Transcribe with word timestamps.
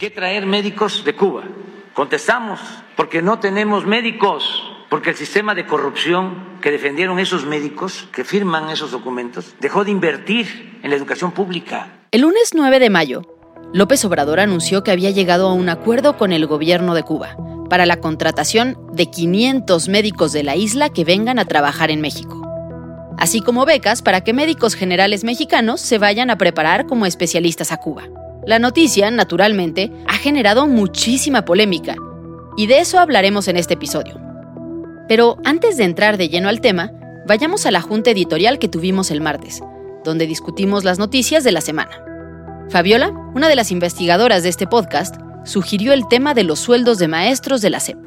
Qué 0.00 0.08
traer 0.08 0.46
médicos 0.46 1.04
de 1.04 1.14
Cuba? 1.14 1.42
Contestamos, 1.92 2.58
porque 2.96 3.20
no 3.20 3.38
tenemos 3.38 3.84
médicos, 3.84 4.64
porque 4.88 5.10
el 5.10 5.16
sistema 5.16 5.54
de 5.54 5.66
corrupción 5.66 6.58
que 6.62 6.70
defendieron 6.70 7.18
esos 7.18 7.44
médicos, 7.44 8.08
que 8.10 8.24
firman 8.24 8.70
esos 8.70 8.92
documentos, 8.92 9.54
dejó 9.60 9.84
de 9.84 9.90
invertir 9.90 10.80
en 10.82 10.88
la 10.88 10.96
educación 10.96 11.32
pública. 11.32 11.88
El 12.12 12.22
lunes 12.22 12.52
9 12.54 12.78
de 12.78 12.88
mayo, 12.88 13.22
López 13.74 14.02
Obrador 14.06 14.40
anunció 14.40 14.82
que 14.82 14.90
había 14.90 15.10
llegado 15.10 15.50
a 15.50 15.52
un 15.52 15.68
acuerdo 15.68 16.16
con 16.16 16.32
el 16.32 16.46
gobierno 16.46 16.94
de 16.94 17.02
Cuba 17.02 17.36
para 17.68 17.84
la 17.84 18.00
contratación 18.00 18.78
de 18.94 19.04
500 19.10 19.88
médicos 19.90 20.32
de 20.32 20.44
la 20.44 20.56
isla 20.56 20.88
que 20.88 21.04
vengan 21.04 21.38
a 21.38 21.44
trabajar 21.44 21.90
en 21.90 22.00
México, 22.00 22.40
así 23.18 23.42
como 23.42 23.66
becas 23.66 24.00
para 24.00 24.22
que 24.22 24.32
médicos 24.32 24.76
generales 24.76 25.24
mexicanos 25.24 25.82
se 25.82 25.98
vayan 25.98 26.30
a 26.30 26.38
preparar 26.38 26.86
como 26.86 27.04
especialistas 27.04 27.70
a 27.70 27.76
Cuba. 27.76 28.04
La 28.46 28.58
noticia, 28.58 29.10
naturalmente, 29.10 29.92
ha 30.08 30.14
generado 30.14 30.66
muchísima 30.66 31.44
polémica, 31.44 31.96
y 32.56 32.66
de 32.66 32.80
eso 32.80 32.98
hablaremos 32.98 33.48
en 33.48 33.56
este 33.56 33.74
episodio. 33.74 34.18
Pero 35.08 35.36
antes 35.44 35.76
de 35.76 35.84
entrar 35.84 36.16
de 36.16 36.28
lleno 36.28 36.48
al 36.48 36.60
tema, 36.60 36.90
vayamos 37.26 37.66
a 37.66 37.70
la 37.70 37.82
junta 37.82 38.10
editorial 38.10 38.58
que 38.58 38.68
tuvimos 38.68 39.10
el 39.10 39.20
martes, 39.20 39.60
donde 40.04 40.26
discutimos 40.26 40.84
las 40.84 40.98
noticias 40.98 41.44
de 41.44 41.52
la 41.52 41.60
semana. 41.60 42.02
Fabiola, 42.70 43.10
una 43.34 43.48
de 43.48 43.56
las 43.56 43.70
investigadoras 43.70 44.42
de 44.42 44.48
este 44.48 44.66
podcast, 44.66 45.16
sugirió 45.44 45.92
el 45.92 46.08
tema 46.08 46.32
de 46.32 46.44
los 46.44 46.60
sueldos 46.60 46.98
de 46.98 47.08
maestros 47.08 47.60
de 47.60 47.70
la 47.70 47.80
SEP. 47.80 47.98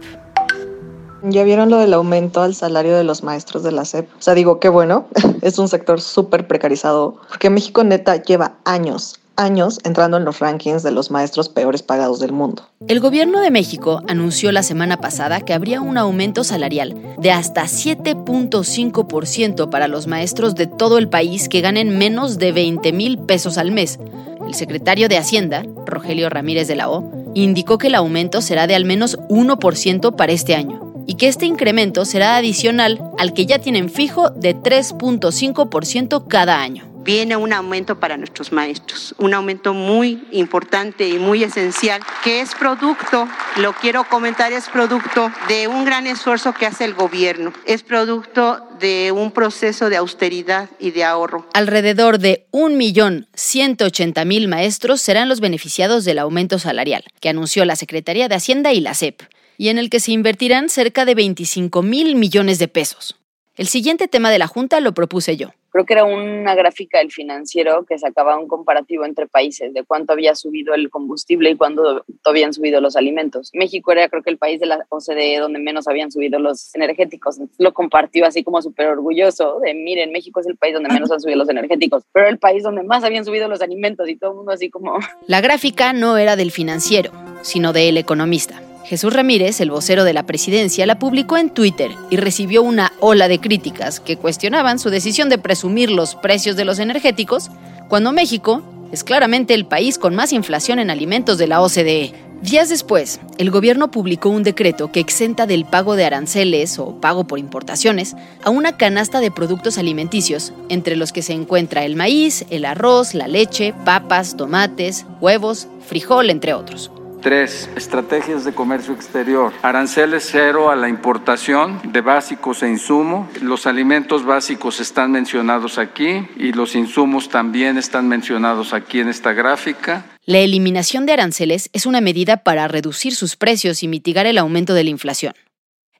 ¿Ya 1.24 1.44
vieron 1.44 1.70
lo 1.70 1.78
del 1.78 1.94
aumento 1.94 2.42
al 2.42 2.56
salario 2.56 2.98
de 2.98 3.04
los 3.04 3.24
maestros 3.24 3.64
de 3.64 3.72
la 3.72 3.86
SEP? 3.86 4.10
O 4.18 4.22
sea, 4.22 4.34
digo, 4.34 4.60
qué 4.60 4.70
bueno, 4.70 5.08
es 5.42 5.60
un 5.60 5.68
sector 5.68 6.02
súper 6.02 6.48
precarizado, 6.48 7.18
porque 7.30 7.50
México 7.50 7.84
neta 7.84 8.18
lleva 8.18 8.56
años, 8.66 9.20
años 9.36 9.80
entrando 9.84 10.18
en 10.18 10.26
los 10.26 10.40
rankings 10.40 10.84
de 10.84 10.92
los 10.92 11.12
maestros 11.12 11.50
peores 11.50 11.84
pagados 11.84 12.20
del 12.20 12.32
mundo. 12.32 12.70
El 12.88 13.00
gobierno 13.00 13.42
de 13.42 13.52
México 13.52 14.02
anunció 14.08 14.52
la 14.52 14.64
semana 14.64 14.98
pasada 14.98 15.42
que 15.42 15.54
habría 15.54 15.82
un 15.82 15.98
aumento 15.98 16.44
salarial 16.44 16.96
de 17.18 17.32
hasta 17.32 17.64
7.5% 17.64 19.70
para 19.70 19.88
los 19.88 20.08
maestros 20.08 20.56
de 20.56 20.68
todo 20.68 20.98
el 20.98 21.10
país 21.10 21.50
que 21.50 21.62
ganen 21.62 21.98
menos 21.98 22.38
de 22.38 22.52
20 22.52 22.92
mil 22.94 23.20
pesos 23.20 23.58
al 23.58 23.72
mes. 23.72 24.00
El 24.46 24.54
secretario 24.54 25.10
de 25.10 25.18
Hacienda, 25.18 25.64
Rogelio 25.86 26.30
Ramírez 26.30 26.68
de 26.68 26.76
la 26.76 26.90
O, 26.90 27.10
indicó 27.34 27.78
que 27.78 27.88
el 27.88 27.96
aumento 27.96 28.42
será 28.42 28.68
de 28.68 28.76
al 28.76 28.86
menos 28.86 29.18
1% 29.30 30.16
para 30.16 30.34
este 30.34 30.56
año 30.56 30.94
y 31.08 31.16
que 31.16 31.28
este 31.28 31.46
incremento 31.46 32.06
será 32.06 32.38
adicional 32.38 33.02
al 33.18 33.34
que 33.34 33.46
ya 33.46 33.60
tienen 33.60 33.90
fijo 33.90 34.30
de 34.30 34.56
3.5% 34.56 36.28
cada 36.28 36.62
año 36.62 36.93
viene 37.04 37.36
un 37.36 37.54
aumento 37.54 38.00
para 38.00 38.18
nuestros 38.18 38.52
maestros, 38.52 39.14
un 39.18 39.34
aumento 39.34 39.74
muy 39.74 40.26
importante 40.32 41.08
y 41.08 41.20
muy 41.20 41.44
esencial, 41.44 42.02
que 42.24 42.42
es 42.42 42.56
producto, 42.56 43.28
lo 43.58 43.74
quiero 43.74 44.04
comentar, 44.06 44.52
es 44.54 44.70
producto 44.70 45.32
de 45.48 45.68
un 45.68 45.86
gran 45.86 46.08
esfuerzo 46.08 46.54
que 46.54 46.66
hace 46.66 46.86
el 46.86 46.94
gobierno, 46.94 47.54
es 47.66 47.84
producto 47.84 48.68
de 48.80 49.12
un 49.12 49.32
proceso 49.32 49.90
de 49.90 49.98
austeridad 49.98 50.70
y 50.80 50.92
de 50.92 51.04
ahorro. 51.04 51.48
Alrededor 51.54 52.20
de 52.20 52.48
1.180.000 52.52 54.48
maestros 54.48 55.02
serán 55.02 55.30
los 55.30 55.40
beneficiados 55.40 56.06
del 56.06 56.20
aumento 56.20 56.60
salarial, 56.60 57.04
que 57.20 57.30
anunció 57.30 57.66
la 57.66 57.76
Secretaría 57.76 58.28
de 58.28 58.36
Hacienda 58.36 58.74
y 58.74 58.80
la 58.80 58.94
SEP, 58.94 59.22
y 59.58 59.70
en 59.70 59.78
el 59.78 59.90
que 59.90 60.00
se 60.00 60.12
invertirán 60.12 60.70
cerca 60.70 61.06
de 61.06 61.16
25 61.16 61.82
mil 61.82 62.16
millones 62.16 62.60
de 62.60 62.68
pesos. 62.68 63.16
El 63.56 63.68
siguiente 63.68 64.08
tema 64.08 64.32
de 64.32 64.40
la 64.40 64.48
Junta 64.48 64.80
lo 64.80 64.94
propuse 64.94 65.38
yo 65.38 65.54
creo 65.74 65.86
que 65.86 65.94
era 65.94 66.06
una 66.06 66.54
gráfica 66.54 67.00
del 67.00 67.12
financiero 67.12 67.84
que 67.86 67.98
sacaba 67.98 68.38
un 68.38 68.48
comparativo 68.48 69.06
entre 69.06 69.26
países 69.26 69.74
de 69.74 69.84
cuánto 69.84 70.14
había 70.14 70.36
subido 70.36 70.76
el 70.76 70.92
combustible 70.92 71.50
y 71.50 71.56
cuánto 71.56 72.06
habían 72.26 72.54
subido 72.54 72.80
los 72.80 72.96
alimentos. 72.96 73.50
México 73.54 73.92
era 73.92 74.08
creo 74.08 74.22
que 74.22 74.30
el 74.30 74.38
país 74.38 74.60
de 74.60 74.68
la 74.68 74.86
OCDE 74.90 75.40
donde 75.40 75.60
menos 75.60 75.88
habían 75.88 76.12
subido 76.12 76.38
los 76.38 76.74
energéticos. 76.76 77.40
lo 77.58 77.74
compartió 77.74 78.26
así 78.26 78.44
como 78.44 78.62
súper 78.62 78.88
orgulloso 78.88 79.60
de, 79.62 79.74
miren, 79.74 80.12
México 80.12 80.40
es 80.40 80.46
el 80.46 80.58
país 80.58 80.76
donde 80.76 80.90
menos 80.90 81.12
han 81.12 81.20
subido 81.20 81.40
los 81.40 81.50
energéticos, 81.50 82.04
pero 82.14 82.30
el 82.30 82.38
país 82.38 82.62
donde 82.62 82.84
más 82.84 83.04
habían 83.04 83.26
subido 83.26 83.48
los 83.48 83.62
alimentos 83.62 84.08
y 84.08 84.16
todo 84.16 84.30
el 84.30 84.38
mundo 84.38 84.52
así 84.52 84.70
como... 84.70 85.00
La 85.26 85.42
gráfica 85.42 85.92
no 85.92 86.18
era 86.18 86.36
del 86.36 86.52
financiero, 86.52 87.12
sino 87.42 87.74
del 87.74 87.98
economista. 87.98 88.62
Jesús 88.86 89.14
Ramírez, 89.14 89.62
el 89.62 89.72
vocero 89.72 90.04
de 90.04 90.14
la 90.14 90.26
presidencia, 90.26 90.86
la 90.86 91.00
publicó 91.00 91.38
en 91.38 91.50
Twitter 91.50 91.92
y 92.10 92.18
recibió 92.18 92.64
una 92.64 92.92
ola 93.00 93.30
de 93.30 93.40
críticas 93.40 94.02
que 94.02 94.18
cuestionaban 94.18 94.78
su 94.78 94.90
decisión 94.90 95.30
de 95.30 95.38
presumir 95.38 95.90
los 95.90 96.16
precios 96.16 96.58
de 96.58 96.66
los 96.66 96.80
energéticos, 96.80 97.50
cuando 97.88 98.12
México 98.12 98.62
es 98.92 99.06
claramente 99.06 99.54
el 99.54 99.66
país 99.66 99.98
con 99.98 100.16
más 100.16 100.34
inflación 100.34 100.80
en 100.80 100.90
alimentos 100.90 101.38
de 101.38 101.48
la 101.48 101.62
OCDE. 101.62 102.14
Días 102.42 102.68
después, 102.68 103.22
el 103.38 103.52
gobierno 103.52 103.90
publicó 103.90 104.28
un 104.28 104.44
decreto 104.44 104.92
que 104.92 105.00
exenta 105.00 105.48
del 105.48 105.64
pago 105.64 105.96
de 105.96 106.04
aranceles 106.04 106.78
o 106.78 107.00
pago 107.00 107.24
por 107.24 107.40
importaciones 107.40 108.18
a 108.44 108.50
una 108.50 108.76
canasta 108.76 109.22
de 109.22 109.32
productos 109.32 109.78
alimenticios, 109.78 110.52
entre 110.68 110.98
los 110.98 111.14
que 111.14 111.22
se 111.22 111.32
encuentra 111.32 111.86
el 111.86 111.96
maíz, 111.96 112.46
el 112.50 112.66
arroz, 112.66 113.14
la 113.14 113.30
leche, 113.30 113.74
papas, 113.86 114.36
tomates, 114.36 115.06
huevos, 115.22 115.70
frijol, 115.88 116.30
entre 116.30 116.54
otros. 116.54 116.92
Tres, 117.24 117.70
estrategias 117.78 118.44
de 118.44 118.54
comercio 118.54 118.94
exterior. 118.94 119.54
Aranceles 119.62 120.28
cero 120.30 120.70
a 120.70 120.76
la 120.76 120.90
importación 120.90 121.80
de 121.86 122.02
básicos 122.02 122.62
e 122.64 122.70
insumos. 122.70 123.42
Los 123.42 123.66
alimentos 123.66 124.26
básicos 124.26 124.82
están 124.82 125.14
mencionados 125.14 125.78
aquí 125.78 126.28
y 126.36 126.52
los 126.52 126.76
insumos 126.76 127.30
también 127.30 127.78
están 127.78 128.10
mencionados 128.10 128.74
aquí 128.74 129.00
en 129.00 129.08
esta 129.08 129.32
gráfica. 129.32 130.06
La 130.26 130.40
eliminación 130.40 131.06
de 131.06 131.14
aranceles 131.14 131.70
es 131.72 131.86
una 131.86 132.02
medida 132.02 132.44
para 132.44 132.68
reducir 132.68 133.16
sus 133.16 133.38
precios 133.38 133.84
y 133.84 133.88
mitigar 133.88 134.26
el 134.26 134.38
aumento 134.38 134.74
de 134.74 134.84
la 134.84 134.90
inflación. 134.90 135.34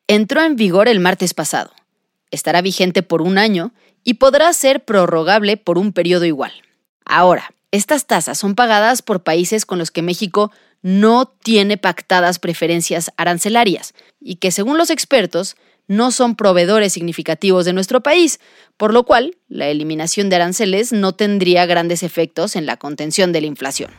Entró 0.10 0.42
en 0.42 0.58
vigor 0.58 0.90
el 0.90 1.00
martes 1.00 1.34
pasado. 1.34 1.72
Estará 2.32 2.62
vigente 2.62 3.02
por 3.02 3.22
un 3.22 3.38
año 3.38 3.72
y 4.04 4.16
podrá 4.16 4.52
ser 4.52 4.84
prorrogable 4.84 5.56
por 5.56 5.78
un 5.78 5.94
periodo 5.94 6.26
igual. 6.26 6.52
Ahora, 7.06 7.54
estas 7.72 8.08
tasas 8.08 8.38
son 8.38 8.56
pagadas 8.56 9.02
por 9.02 9.24
países 9.24 9.66
con 9.66 9.80
los 9.80 9.90
que 9.90 10.02
México 10.02 10.52
no 10.84 11.26
tiene 11.26 11.78
pactadas 11.78 12.38
preferencias 12.38 13.12
arancelarias 13.18 13.94
y 14.22 14.36
que 14.36 14.52
según 14.52 14.78
los 14.78 14.92
expertos 14.92 15.56
no 15.88 16.12
son 16.12 16.36
proveedores 16.36 16.94
significativos 16.94 17.66
de 17.66 17.74
nuestro 17.74 18.02
país, 18.02 18.40
por 18.78 18.94
lo 18.94 19.04
cual 19.04 19.36
la 19.50 19.68
eliminación 19.68 20.30
de 20.30 20.38
aranceles 20.38 20.94
no 20.94 21.14
tendría 21.14 21.66
grandes 21.66 22.04
efectos 22.04 22.56
en 22.56 22.66
la 22.66 22.78
contención 22.78 23.32
de 23.32 23.42
la 23.42 23.48
inflación. 23.48 23.92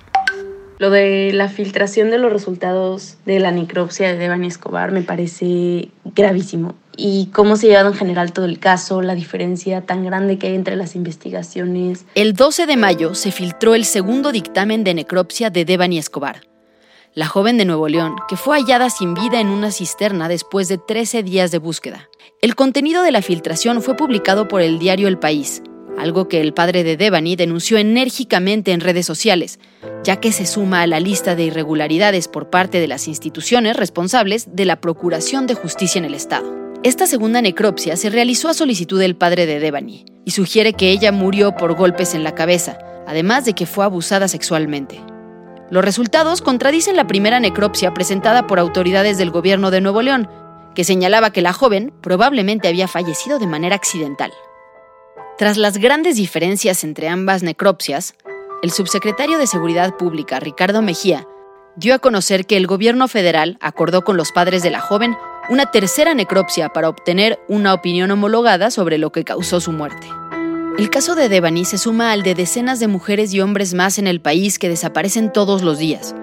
Lo 0.78 0.90
de 0.90 1.32
la 1.32 1.48
filtración 1.48 2.10
de 2.10 2.18
los 2.18 2.32
resultados 2.32 3.16
de 3.26 3.38
la 3.38 3.52
necropsia 3.52 4.08
de 4.08 4.18
Devani 4.18 4.48
Escobar 4.48 4.90
me 4.90 5.02
parece 5.02 5.88
gravísimo. 6.04 6.74
Y 6.96 7.26
cómo 7.32 7.56
se 7.56 7.66
ha 7.66 7.70
llevado 7.70 7.90
en 7.90 7.94
general 7.94 8.32
todo 8.32 8.44
el 8.44 8.58
caso, 8.58 9.00
la 9.00 9.14
diferencia 9.14 9.82
tan 9.82 10.04
grande 10.04 10.38
que 10.38 10.48
hay 10.48 10.54
entre 10.54 10.76
las 10.76 10.96
investigaciones. 10.96 12.04
El 12.14 12.34
12 12.34 12.66
de 12.66 12.76
mayo 12.76 13.14
se 13.14 13.30
filtró 13.30 13.74
el 13.74 13.84
segundo 13.84 14.32
dictamen 14.32 14.84
de 14.84 14.94
necropsia 14.94 15.50
de 15.50 15.64
Devani 15.64 15.98
Escobar 15.98 16.53
la 17.14 17.26
joven 17.26 17.56
de 17.58 17.64
Nuevo 17.64 17.88
León, 17.88 18.16
que 18.28 18.36
fue 18.36 18.58
hallada 18.58 18.90
sin 18.90 19.14
vida 19.14 19.40
en 19.40 19.46
una 19.46 19.70
cisterna 19.70 20.28
después 20.28 20.66
de 20.66 20.78
13 20.78 21.22
días 21.22 21.52
de 21.52 21.58
búsqueda. 21.58 22.10
El 22.42 22.56
contenido 22.56 23.02
de 23.02 23.12
la 23.12 23.22
filtración 23.22 23.82
fue 23.82 23.96
publicado 23.96 24.48
por 24.48 24.62
el 24.62 24.80
diario 24.80 25.06
El 25.06 25.18
País, 25.18 25.62
algo 25.96 26.26
que 26.26 26.40
el 26.40 26.52
padre 26.52 26.82
de 26.82 26.96
Devani 26.96 27.36
denunció 27.36 27.78
enérgicamente 27.78 28.72
en 28.72 28.80
redes 28.80 29.06
sociales, 29.06 29.60
ya 30.02 30.16
que 30.16 30.32
se 30.32 30.44
suma 30.44 30.82
a 30.82 30.88
la 30.88 30.98
lista 30.98 31.36
de 31.36 31.44
irregularidades 31.44 32.26
por 32.26 32.50
parte 32.50 32.80
de 32.80 32.88
las 32.88 33.06
instituciones 33.06 33.76
responsables 33.76 34.48
de 34.52 34.64
la 34.64 34.80
Procuración 34.80 35.46
de 35.46 35.54
Justicia 35.54 36.00
en 36.00 36.06
el 36.06 36.14
Estado. 36.14 36.52
Esta 36.82 37.06
segunda 37.06 37.40
necropsia 37.40 37.96
se 37.96 38.10
realizó 38.10 38.48
a 38.48 38.54
solicitud 38.54 38.98
del 38.98 39.14
padre 39.14 39.46
de 39.46 39.60
Devani 39.60 40.04
y 40.24 40.32
sugiere 40.32 40.72
que 40.72 40.90
ella 40.90 41.12
murió 41.12 41.54
por 41.54 41.76
golpes 41.76 42.14
en 42.14 42.24
la 42.24 42.34
cabeza, 42.34 42.76
además 43.06 43.44
de 43.44 43.54
que 43.54 43.66
fue 43.66 43.84
abusada 43.84 44.26
sexualmente. 44.26 45.00
Los 45.70 45.84
resultados 45.84 46.42
contradicen 46.42 46.96
la 46.96 47.06
primera 47.06 47.40
necropsia 47.40 47.94
presentada 47.94 48.46
por 48.46 48.58
autoridades 48.58 49.18
del 49.18 49.30
gobierno 49.30 49.70
de 49.70 49.80
Nuevo 49.80 50.02
León, 50.02 50.28
que 50.74 50.84
señalaba 50.84 51.30
que 51.30 51.42
la 51.42 51.52
joven 51.52 51.92
probablemente 52.00 52.68
había 52.68 52.88
fallecido 52.88 53.38
de 53.38 53.46
manera 53.46 53.76
accidental. 53.76 54.32
Tras 55.38 55.56
las 55.56 55.78
grandes 55.78 56.16
diferencias 56.16 56.84
entre 56.84 57.08
ambas 57.08 57.42
necropsias, 57.42 58.14
el 58.62 58.70
subsecretario 58.70 59.38
de 59.38 59.46
Seguridad 59.46 59.96
Pública, 59.96 60.38
Ricardo 60.38 60.80
Mejía, 60.82 61.26
dio 61.76 61.94
a 61.94 61.98
conocer 61.98 62.46
que 62.46 62.56
el 62.56 62.66
gobierno 62.66 63.08
federal 63.08 63.58
acordó 63.60 64.04
con 64.04 64.16
los 64.16 64.32
padres 64.32 64.62
de 64.62 64.70
la 64.70 64.80
joven 64.80 65.16
una 65.48 65.66
tercera 65.66 66.14
necropsia 66.14 66.68
para 66.70 66.88
obtener 66.88 67.38
una 67.48 67.74
opinión 67.74 68.10
homologada 68.10 68.70
sobre 68.70 68.98
lo 68.98 69.12
que 69.12 69.24
causó 69.24 69.60
su 69.60 69.72
muerte. 69.72 70.06
El 70.76 70.90
caso 70.90 71.14
de 71.14 71.28
Devani 71.28 71.64
se 71.64 71.78
suma 71.78 72.10
al 72.10 72.24
de 72.24 72.34
decenas 72.34 72.80
de 72.80 72.88
mujeres 72.88 73.32
y 73.32 73.40
hombres 73.40 73.74
más 73.74 74.00
en 74.00 74.08
el 74.08 74.20
país 74.20 74.58
que 74.58 74.68
desaparecen 74.68 75.32
todos 75.32 75.62
los 75.62 75.78
días, 75.78 76.16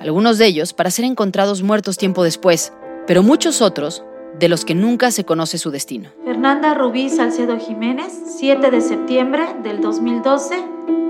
algunos 0.00 0.38
de 0.38 0.46
ellos 0.46 0.72
para 0.72 0.92
ser 0.92 1.04
encontrados 1.04 1.64
muertos 1.64 1.98
tiempo 1.98 2.22
después, 2.22 2.72
pero 3.08 3.24
muchos 3.24 3.60
otros 3.60 4.04
de 4.38 4.48
los 4.48 4.64
que 4.64 4.76
nunca 4.76 5.10
se 5.10 5.24
conoce 5.24 5.58
su 5.58 5.72
destino. 5.72 6.10
Fernanda 6.24 6.74
Rubí 6.74 7.08
Salcedo 7.08 7.58
Jiménez, 7.58 8.12
7 8.38 8.70
de 8.70 8.80
septiembre 8.80 9.42
del 9.64 9.80
2012, 9.80 10.54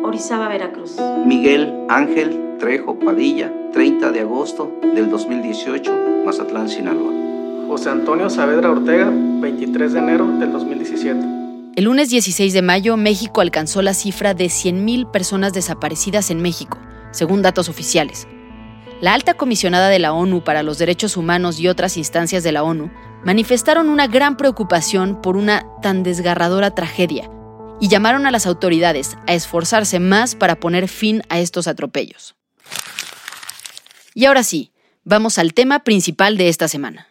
Orizaba, 0.02 0.48
Veracruz. 0.48 0.96
Miguel 1.26 1.84
Ángel 1.90 2.56
Trejo 2.58 2.98
Padilla, 2.98 3.52
30 3.74 4.10
de 4.12 4.20
agosto 4.20 4.72
del 4.94 5.10
2018, 5.10 6.22
Mazatlán, 6.24 6.70
Sinaloa. 6.70 7.12
José 7.68 7.90
Antonio 7.90 8.30
Saavedra 8.30 8.70
Ortega, 8.70 9.10
23 9.12 9.92
de 9.92 9.98
enero 9.98 10.26
del 10.38 10.50
2017. 10.50 11.35
El 11.76 11.84
lunes 11.84 12.08
16 12.08 12.54
de 12.54 12.62
mayo, 12.62 12.96
México 12.96 13.42
alcanzó 13.42 13.82
la 13.82 13.92
cifra 13.92 14.32
de 14.32 14.46
100.000 14.46 15.10
personas 15.10 15.52
desaparecidas 15.52 16.30
en 16.30 16.40
México, 16.40 16.78
según 17.12 17.42
datos 17.42 17.68
oficiales. 17.68 18.26
La 19.02 19.12
alta 19.12 19.34
comisionada 19.34 19.90
de 19.90 19.98
la 19.98 20.14
ONU 20.14 20.42
para 20.42 20.62
los 20.62 20.78
Derechos 20.78 21.18
Humanos 21.18 21.60
y 21.60 21.68
otras 21.68 21.98
instancias 21.98 22.42
de 22.42 22.52
la 22.52 22.62
ONU 22.62 22.90
manifestaron 23.26 23.90
una 23.90 24.06
gran 24.06 24.38
preocupación 24.38 25.20
por 25.20 25.36
una 25.36 25.66
tan 25.82 26.02
desgarradora 26.02 26.74
tragedia 26.74 27.30
y 27.78 27.88
llamaron 27.88 28.24
a 28.24 28.30
las 28.30 28.46
autoridades 28.46 29.18
a 29.26 29.34
esforzarse 29.34 30.00
más 30.00 30.34
para 30.34 30.58
poner 30.58 30.88
fin 30.88 31.24
a 31.28 31.40
estos 31.40 31.68
atropellos. 31.68 32.36
Y 34.14 34.24
ahora 34.24 34.44
sí, 34.44 34.72
vamos 35.04 35.36
al 35.36 35.52
tema 35.52 35.80
principal 35.80 36.38
de 36.38 36.48
esta 36.48 36.68
semana. 36.68 37.08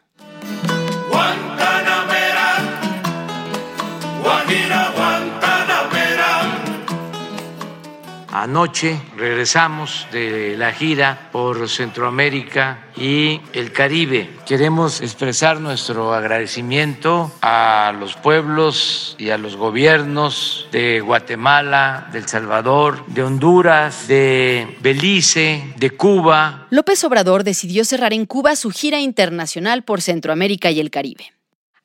Anoche 8.37 8.99
regresamos 9.15 10.07
de 10.11 10.57
la 10.57 10.73
gira 10.73 11.29
por 11.31 11.69
Centroamérica 11.69 12.89
y 12.97 13.39
el 13.53 13.71
Caribe. 13.71 14.29
Queremos 14.45 14.99
expresar 14.99 15.61
nuestro 15.61 16.13
agradecimiento 16.13 17.31
a 17.41 17.95
los 17.97 18.17
pueblos 18.17 19.15
y 19.17 19.29
a 19.29 19.37
los 19.37 19.55
gobiernos 19.55 20.67
de 20.73 20.99
Guatemala, 20.99 22.09
de 22.11 22.19
El 22.19 22.27
Salvador, 22.27 23.05
de 23.07 23.23
Honduras, 23.23 24.09
de 24.09 24.79
Belice, 24.81 25.73
de 25.77 25.91
Cuba. 25.91 26.67
López 26.71 27.05
Obrador 27.05 27.45
decidió 27.45 27.85
cerrar 27.85 28.11
en 28.11 28.25
Cuba 28.25 28.57
su 28.57 28.69
gira 28.69 28.99
internacional 28.99 29.83
por 29.83 30.01
Centroamérica 30.01 30.71
y 30.71 30.81
el 30.81 30.91
Caribe. 30.91 31.31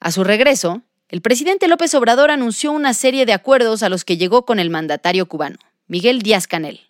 A 0.01 0.11
su 0.11 0.25
regreso, 0.25 0.83
el 1.11 1.21
presidente 1.21 1.69
López 1.69 1.95
Obrador 1.95 2.33
anunció 2.33 2.73
una 2.73 2.93
serie 2.93 3.25
de 3.25 3.35
acuerdos 3.35 3.85
a 3.85 3.89
los 3.89 4.05
que 4.05 4.17
llegó 4.17 4.45
con 4.45 4.59
el 4.59 4.71
mandatario 4.71 5.27
cubano. 5.27 5.59
Miguel 5.91 6.23
Díaz 6.23 6.47
Canel. 6.47 6.83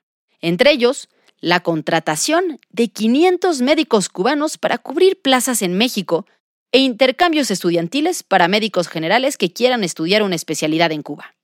Entre 0.43 0.73
ellos, 0.73 1.08
la 1.41 1.61
contratación 1.61 2.61
de 2.69 2.88
500 2.88 3.62
médicos 3.62 4.11
cubanos 4.11 4.58
para 4.58 4.76
cubrir 4.76 5.19
plazas 5.23 5.62
en 5.62 5.73
México 5.73 6.26
e 6.70 6.81
intercambios 6.81 7.50
estudiantiles 7.50 8.23
para 8.23 8.47
médicos 8.47 8.88
generales 8.88 9.38
que 9.38 9.55
quieran 9.55 9.85
estudiar 9.85 10.23
una 10.23 10.35
especialidad 10.35 10.93
en 10.93 11.00
Cuba. 11.00 11.35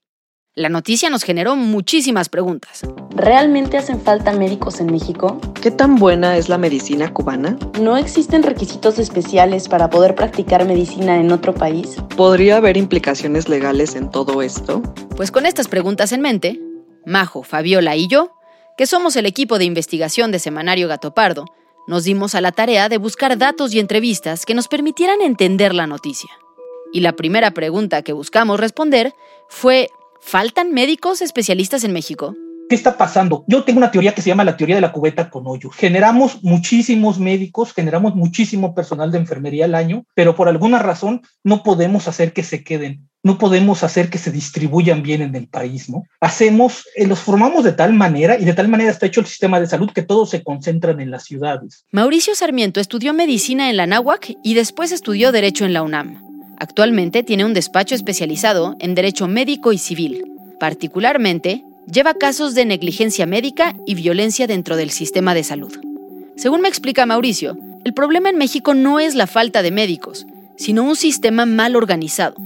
La 0.54 0.68
noticia 0.68 1.08
nos 1.08 1.22
generó 1.22 1.56
muchísimas 1.56 2.28
preguntas. 2.28 2.82
¿Realmente 3.14 3.78
hacen 3.78 4.02
falta 4.02 4.32
médicos 4.32 4.80
en 4.80 4.92
México? 4.92 5.40
¿Qué 5.62 5.70
tan 5.70 5.96
buena 5.96 6.36
es 6.36 6.50
la 6.50 6.58
medicina 6.58 7.14
cubana? 7.14 7.58
¿No 7.80 7.96
existen 7.96 8.42
requisitos 8.42 8.98
especiales 8.98 9.68
para 9.68 9.88
poder 9.88 10.14
practicar 10.14 10.66
medicina 10.66 11.18
en 11.18 11.32
otro 11.32 11.54
país? 11.54 11.96
¿Podría 12.16 12.58
haber 12.58 12.76
implicaciones 12.76 13.48
legales 13.48 13.94
en 13.94 14.10
todo 14.10 14.42
esto? 14.42 14.82
Pues 15.16 15.30
con 15.30 15.46
estas 15.46 15.68
preguntas 15.68 16.12
en 16.12 16.20
mente, 16.20 16.60
Majo, 17.06 17.42
Fabiola 17.42 17.96
y 17.96 18.08
yo, 18.08 18.32
que 18.76 18.86
somos 18.86 19.16
el 19.16 19.24
equipo 19.24 19.58
de 19.58 19.64
investigación 19.64 20.30
de 20.32 20.38
Semanario 20.38 20.88
Gato 20.88 21.14
Pardo, 21.14 21.46
nos 21.86 22.04
dimos 22.04 22.34
a 22.34 22.40
la 22.40 22.52
tarea 22.52 22.88
de 22.88 22.98
buscar 22.98 23.38
datos 23.38 23.72
y 23.72 23.78
entrevistas 23.78 24.44
que 24.44 24.54
nos 24.54 24.68
permitieran 24.68 25.22
entender 25.22 25.72
la 25.72 25.86
noticia. 25.86 26.30
Y 26.92 27.00
la 27.00 27.14
primera 27.14 27.52
pregunta 27.52 28.02
que 28.02 28.12
buscamos 28.12 28.60
responder 28.60 29.14
fue, 29.48 29.88
¿faltan 30.20 30.72
médicos 30.72 31.22
especialistas 31.22 31.84
en 31.84 31.92
México? 31.92 32.34
¿Qué 32.68 32.74
está 32.74 32.96
pasando? 32.96 33.44
Yo 33.46 33.62
tengo 33.62 33.78
una 33.78 33.90
teoría 33.90 34.14
que 34.14 34.22
se 34.22 34.28
llama 34.28 34.44
la 34.44 34.56
teoría 34.56 34.74
de 34.74 34.80
la 34.80 34.92
cubeta 34.92 35.30
con 35.30 35.46
hoyo. 35.46 35.70
Generamos 35.70 36.42
muchísimos 36.42 37.18
médicos, 37.18 37.72
generamos 37.72 38.16
muchísimo 38.16 38.74
personal 38.74 39.12
de 39.12 39.18
enfermería 39.18 39.66
al 39.66 39.74
año, 39.74 40.04
pero 40.14 40.34
por 40.34 40.48
alguna 40.48 40.80
razón 40.80 41.22
no 41.44 41.62
podemos 41.62 42.08
hacer 42.08 42.32
que 42.32 42.42
se 42.42 42.64
queden 42.64 43.08
no 43.26 43.38
podemos 43.38 43.82
hacer 43.82 44.08
que 44.08 44.18
se 44.18 44.30
distribuyan 44.30 45.02
bien 45.02 45.20
en 45.20 45.34
el 45.34 45.48
país, 45.48 45.90
¿no? 45.90 46.04
Hacemos, 46.20 46.86
eh, 46.94 47.08
los 47.08 47.18
formamos 47.18 47.64
de 47.64 47.72
tal 47.72 47.92
manera 47.92 48.38
y 48.38 48.44
de 48.44 48.54
tal 48.54 48.68
manera 48.68 48.92
está 48.92 49.06
hecho 49.06 49.18
el 49.20 49.26
sistema 49.26 49.58
de 49.58 49.66
salud 49.66 49.90
que 49.90 50.02
todos 50.02 50.30
se 50.30 50.44
concentran 50.44 51.00
en 51.00 51.10
las 51.10 51.24
ciudades. 51.24 51.84
Mauricio 51.90 52.36
Sarmiento 52.36 52.78
estudió 52.78 53.12
medicina 53.12 53.68
en 53.68 53.78
la 53.78 53.88
Náhuac 53.88 54.32
y 54.44 54.54
después 54.54 54.92
estudió 54.92 55.32
Derecho 55.32 55.64
en 55.64 55.72
la 55.72 55.82
UNAM. 55.82 56.22
Actualmente 56.60 57.24
tiene 57.24 57.44
un 57.44 57.52
despacho 57.52 57.96
especializado 57.96 58.76
en 58.78 58.94
Derecho 58.94 59.26
Médico 59.26 59.73
y 59.73 59.78
Civil. 59.78 60.25
Particularmente, 60.61 61.64
lleva 61.90 62.14
casos 62.14 62.55
de 62.55 62.64
negligencia 62.64 63.26
médica 63.26 63.75
y 63.87 63.95
violencia 63.95 64.47
dentro 64.47 64.76
del 64.76 64.90
sistema 64.90 65.35
de 65.35 65.45
salud. 65.45 65.73
Según 66.37 66.61
me 66.61 66.69
explica 66.69 67.07
Mauricio, 67.07 67.57
el 67.85 67.95
problema 67.95 68.28
en 68.28 68.37
México 68.37 68.75
no 68.75 69.00
es 69.00 69.14
la 69.14 69.26
falta 69.26 69.62
de 69.62 69.71
médicos, 69.71 70.26
sino 70.57 70.83
un 70.85 70.97
sistema 70.97 71.47
mal 71.47 71.76
organizado 71.76 72.37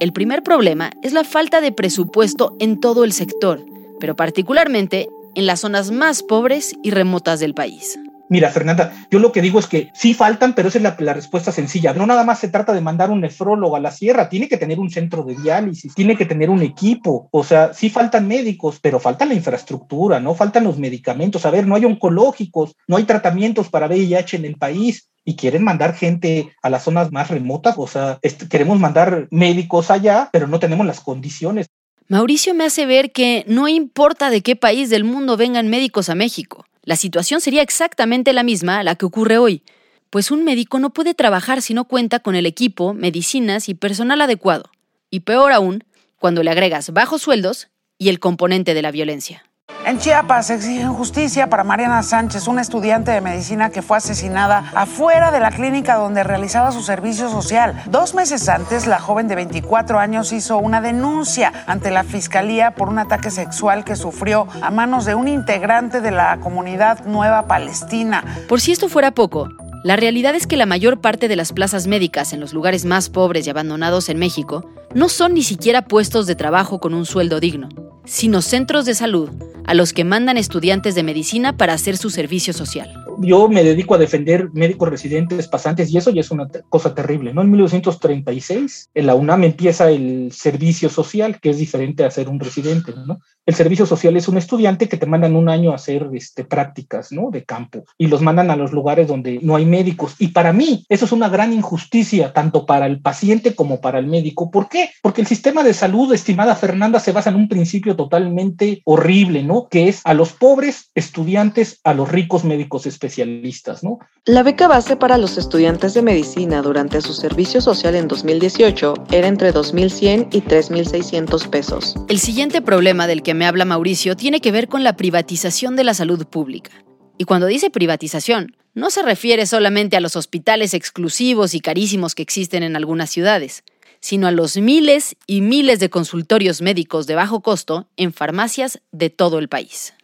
el 0.00 0.12
primer 0.12 0.44
problema 0.44 0.92
es 1.02 1.12
la 1.12 1.24
falta 1.24 1.60
de 1.60 1.72
presupuesto 1.72 2.56
en 2.60 2.78
todo 2.78 3.02
el 3.02 3.12
sector, 3.12 3.66
pero 3.98 4.14
particularmente 4.14 5.08
en 5.34 5.46
las 5.46 5.60
zonas 5.60 5.90
más 5.90 6.22
pobres 6.22 6.76
y 6.84 6.92
remotas 6.92 7.40
del 7.40 7.52
país. 7.52 7.98
Mira, 8.30 8.50
Fernanda, 8.50 8.92
yo 9.10 9.18
lo 9.18 9.32
que 9.32 9.40
digo 9.40 9.58
es 9.58 9.66
que 9.66 9.90
sí 9.94 10.12
faltan, 10.12 10.54
pero 10.54 10.68
esa 10.68 10.78
es 10.78 10.84
la, 10.84 11.14
respuesta 11.14 11.50
sencilla. 11.50 11.94
No 11.94 12.06
nada 12.06 12.24
más 12.24 12.38
se 12.38 12.48
trata 12.48 12.74
de 12.74 12.82
mandar 12.82 13.10
un 13.10 13.22
nefrólogo 13.22 13.74
a 13.74 13.80
la 13.80 13.90
sierra, 13.90 14.28
tiene 14.28 14.48
que 14.48 14.58
tener 14.58 14.78
un 14.78 14.90
centro 14.90 15.22
de 15.22 15.34
diálisis, 15.34 15.94
tiene 15.94 16.16
que 16.16 16.26
tener 16.26 16.50
un 16.50 16.62
equipo. 16.62 17.28
O 17.30 17.42
sea, 17.42 17.72
sí 17.72 17.88
faltan 17.88 18.28
médicos, 18.28 18.80
pero 18.82 19.00
falta 19.00 19.24
la 19.24 19.34
infraestructura, 19.34 20.20
¿no? 20.20 20.34
Faltan 20.34 20.64
los 20.64 20.78
medicamentos. 20.78 21.46
A 21.46 21.50
ver, 21.50 21.66
no 21.66 21.74
hay 21.74 21.86
oncológicos, 21.86 22.76
no 22.86 22.98
hay 22.98 23.04
tratamientos 23.04 23.70
para 23.70 23.86
VIH 23.86 24.36
en 24.36 24.44
el 24.44 24.56
país 24.56 25.08
y 25.24 25.36
quieren 25.36 25.64
mandar 25.64 25.94
gente 25.94 26.52
a 26.62 26.68
las 26.68 26.84
zonas 26.84 27.10
más 27.10 27.30
remotas. 27.30 27.76
O 27.78 27.86
sea, 27.86 28.18
queremos 28.50 28.78
mandar 28.78 29.26
médicos 29.30 29.90
allá, 29.90 30.28
pero 30.32 30.46
no 30.46 30.58
tenemos 30.58 30.86
las 30.86 31.00
condiciones. 31.00 31.68
Mauricio 32.08 32.54
me 32.54 32.64
hace 32.64 32.84
ver 32.84 33.10
que 33.12 33.44
no 33.46 33.68
importa 33.68 34.30
de 34.30 34.42
qué 34.42 34.54
país 34.56 34.90
del 34.90 35.04
mundo 35.04 35.36
vengan 35.36 35.68
médicos 35.68 36.08
a 36.08 36.14
México 36.14 36.67
la 36.88 36.96
situación 36.96 37.42
sería 37.42 37.60
exactamente 37.60 38.32
la 38.32 38.42
misma 38.42 38.78
a 38.78 38.82
la 38.82 38.94
que 38.94 39.04
ocurre 39.04 39.36
hoy, 39.36 39.62
pues 40.08 40.30
un 40.30 40.42
médico 40.42 40.78
no 40.78 40.88
puede 40.88 41.12
trabajar 41.12 41.60
si 41.60 41.74
no 41.74 41.84
cuenta 41.84 42.20
con 42.20 42.34
el 42.34 42.46
equipo, 42.46 42.94
medicinas 42.94 43.68
y 43.68 43.74
personal 43.74 44.22
adecuado. 44.22 44.70
Y 45.10 45.20
peor 45.20 45.52
aún, 45.52 45.84
cuando 46.16 46.42
le 46.42 46.50
agregas 46.50 46.90
bajos 46.94 47.20
sueldos 47.20 47.68
y 47.98 48.08
el 48.08 48.20
componente 48.20 48.72
de 48.72 48.80
la 48.80 48.90
violencia. 48.90 49.44
En 49.88 49.98
Chiapas 49.98 50.50
exigen 50.50 50.92
justicia 50.92 51.46
para 51.46 51.64
Mariana 51.64 52.02
Sánchez, 52.02 52.46
una 52.46 52.60
estudiante 52.60 53.10
de 53.10 53.22
medicina 53.22 53.70
que 53.70 53.80
fue 53.80 53.96
asesinada 53.96 54.70
afuera 54.74 55.30
de 55.30 55.40
la 55.40 55.50
clínica 55.50 55.94
donde 55.94 56.24
realizaba 56.24 56.72
su 56.72 56.82
servicio 56.82 57.30
social. 57.30 57.82
Dos 57.86 58.12
meses 58.12 58.50
antes, 58.50 58.86
la 58.86 59.00
joven 59.00 59.28
de 59.28 59.36
24 59.36 59.98
años 59.98 60.30
hizo 60.32 60.58
una 60.58 60.82
denuncia 60.82 61.64
ante 61.66 61.90
la 61.90 62.04
fiscalía 62.04 62.72
por 62.72 62.90
un 62.90 62.98
ataque 62.98 63.30
sexual 63.30 63.82
que 63.82 63.96
sufrió 63.96 64.46
a 64.60 64.70
manos 64.70 65.06
de 65.06 65.14
un 65.14 65.26
integrante 65.26 66.02
de 66.02 66.10
la 66.10 66.36
comunidad 66.36 67.06
Nueva 67.06 67.46
Palestina. 67.46 68.22
Por 68.46 68.60
si 68.60 68.72
esto 68.72 68.90
fuera 68.90 69.12
poco, 69.12 69.48
la 69.84 69.94
realidad 69.94 70.34
es 70.34 70.46
que 70.46 70.56
la 70.56 70.66
mayor 70.66 71.00
parte 71.00 71.28
de 71.28 71.36
las 71.36 71.52
plazas 71.52 71.86
médicas 71.86 72.32
en 72.32 72.40
los 72.40 72.52
lugares 72.52 72.84
más 72.84 73.10
pobres 73.10 73.46
y 73.46 73.50
abandonados 73.50 74.08
en 74.08 74.18
México 74.18 74.68
no 74.94 75.08
son 75.08 75.34
ni 75.34 75.42
siquiera 75.42 75.82
puestos 75.82 76.26
de 76.26 76.34
trabajo 76.34 76.80
con 76.80 76.94
un 76.94 77.06
sueldo 77.06 77.38
digno, 77.38 77.68
sino 78.04 78.42
centros 78.42 78.86
de 78.86 78.94
salud 78.94 79.30
a 79.66 79.74
los 79.74 79.92
que 79.92 80.02
mandan 80.02 80.36
estudiantes 80.36 80.94
de 80.94 81.02
medicina 81.02 81.56
para 81.56 81.74
hacer 81.74 81.96
su 81.96 82.10
servicio 82.10 82.52
social. 82.52 82.90
Yo 83.20 83.48
me 83.48 83.62
dedico 83.62 83.94
a 83.94 83.98
defender 83.98 84.50
médicos 84.52 84.88
residentes, 84.88 85.46
pasantes, 85.46 85.90
y 85.90 85.98
eso 85.98 86.10
ya 86.10 86.22
es 86.22 86.30
una 86.30 86.48
cosa 86.70 86.94
terrible, 86.94 87.34
¿no? 87.34 87.42
En 87.42 87.50
1936, 87.50 88.90
en 88.94 89.06
la 89.06 89.14
UNAM 89.14 89.44
empieza 89.44 89.90
el 89.90 90.32
servicio 90.32 90.88
social, 90.88 91.38
que 91.40 91.50
es 91.50 91.58
diferente 91.58 92.04
a 92.04 92.10
ser 92.10 92.28
un 92.28 92.40
residente, 92.40 92.94
¿no? 93.06 93.18
El 93.48 93.54
servicio 93.54 93.86
social 93.86 94.14
es 94.18 94.28
un 94.28 94.36
estudiante 94.36 94.90
que 94.90 94.98
te 94.98 95.06
mandan 95.06 95.34
un 95.34 95.48
año 95.48 95.72
a 95.72 95.76
hacer 95.76 96.10
este, 96.12 96.44
prácticas, 96.44 97.12
¿no? 97.12 97.30
De 97.30 97.44
campo, 97.44 97.84
y 97.96 98.08
los 98.08 98.20
mandan 98.20 98.50
a 98.50 98.56
los 98.56 98.72
lugares 98.72 99.08
donde 99.08 99.38
no 99.40 99.56
hay 99.56 99.64
médicos. 99.64 100.16
Y 100.18 100.28
para 100.28 100.52
mí, 100.52 100.84
eso 100.90 101.06
es 101.06 101.12
una 101.12 101.30
gran 101.30 101.54
injusticia, 101.54 102.34
tanto 102.34 102.66
para 102.66 102.84
el 102.84 103.00
paciente 103.00 103.54
como 103.54 103.80
para 103.80 104.00
el 104.00 104.06
médico. 104.06 104.50
¿Por 104.50 104.68
qué? 104.68 104.90
Porque 105.00 105.22
el 105.22 105.26
sistema 105.26 105.62
de 105.62 105.72
salud, 105.72 106.12
estimada 106.12 106.56
Fernanda, 106.56 107.00
se 107.00 107.12
basa 107.12 107.30
en 107.30 107.36
un 107.36 107.48
principio 107.48 107.96
totalmente 107.96 108.82
horrible, 108.84 109.42
¿no? 109.42 109.66
Que 109.70 109.88
es 109.88 110.02
a 110.04 110.12
los 110.12 110.34
pobres 110.34 110.90
estudiantes, 110.94 111.80
a 111.84 111.94
los 111.94 112.12
ricos 112.12 112.44
médicos 112.44 112.84
especialistas, 112.84 113.82
¿no? 113.82 113.98
La 114.26 114.42
beca 114.42 114.68
base 114.68 114.94
para 114.96 115.16
los 115.16 115.38
estudiantes 115.38 115.94
de 115.94 116.02
medicina 116.02 116.60
durante 116.60 117.00
su 117.00 117.14
servicio 117.14 117.62
social 117.62 117.94
en 117.94 118.08
2018 118.08 118.92
era 119.10 119.26
entre 119.26 119.54
2.100 119.54 120.28
y 120.32 120.42
3.600 120.42 121.48
pesos. 121.48 121.94
El 122.10 122.18
siguiente 122.18 122.60
problema 122.60 123.06
del 123.06 123.22
que 123.22 123.37
me 123.38 123.46
habla 123.46 123.64
Mauricio 123.64 124.16
tiene 124.16 124.40
que 124.42 124.52
ver 124.52 124.68
con 124.68 124.84
la 124.84 124.96
privatización 124.96 125.76
de 125.76 125.84
la 125.84 125.94
salud 125.94 126.26
pública. 126.26 126.72
Y 127.16 127.24
cuando 127.24 127.46
dice 127.46 127.70
privatización, 127.70 128.54
no 128.74 128.90
se 128.90 129.02
refiere 129.02 129.46
solamente 129.46 129.96
a 129.96 130.00
los 130.00 130.16
hospitales 130.16 130.74
exclusivos 130.74 131.54
y 131.54 131.60
carísimos 131.60 132.14
que 132.14 132.22
existen 132.22 132.62
en 132.62 132.76
algunas 132.76 133.10
ciudades 133.10 133.64
sino 134.00 134.26
a 134.26 134.30
los 134.30 134.56
miles 134.56 135.16
y 135.26 135.40
miles 135.40 135.80
de 135.80 135.90
consultorios 135.90 136.62
médicos 136.62 137.06
de 137.06 137.14
bajo 137.14 137.40
costo 137.40 137.88
en 137.96 138.12
farmacias 138.12 138.80
de 138.92 139.10
todo 139.10 139.38
el 139.38 139.48
país. 139.48 139.94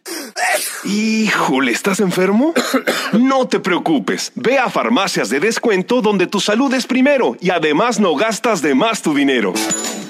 Híjole, 0.83 1.71
¿estás 1.71 1.99
enfermo? 1.99 2.53
No 3.13 3.47
te 3.47 3.59
preocupes. 3.59 4.31
Ve 4.35 4.57
a 4.57 4.69
farmacias 4.69 5.29
de 5.29 5.39
descuento 5.39 6.01
donde 6.01 6.27
tu 6.27 6.41
salud 6.41 6.73
es 6.73 6.85
primero 6.85 7.37
y 7.39 7.49
además 7.49 7.99
no 7.99 8.15
gastas 8.15 8.61
de 8.61 8.75
más 8.75 9.01
tu 9.01 9.13
dinero. 9.13 9.53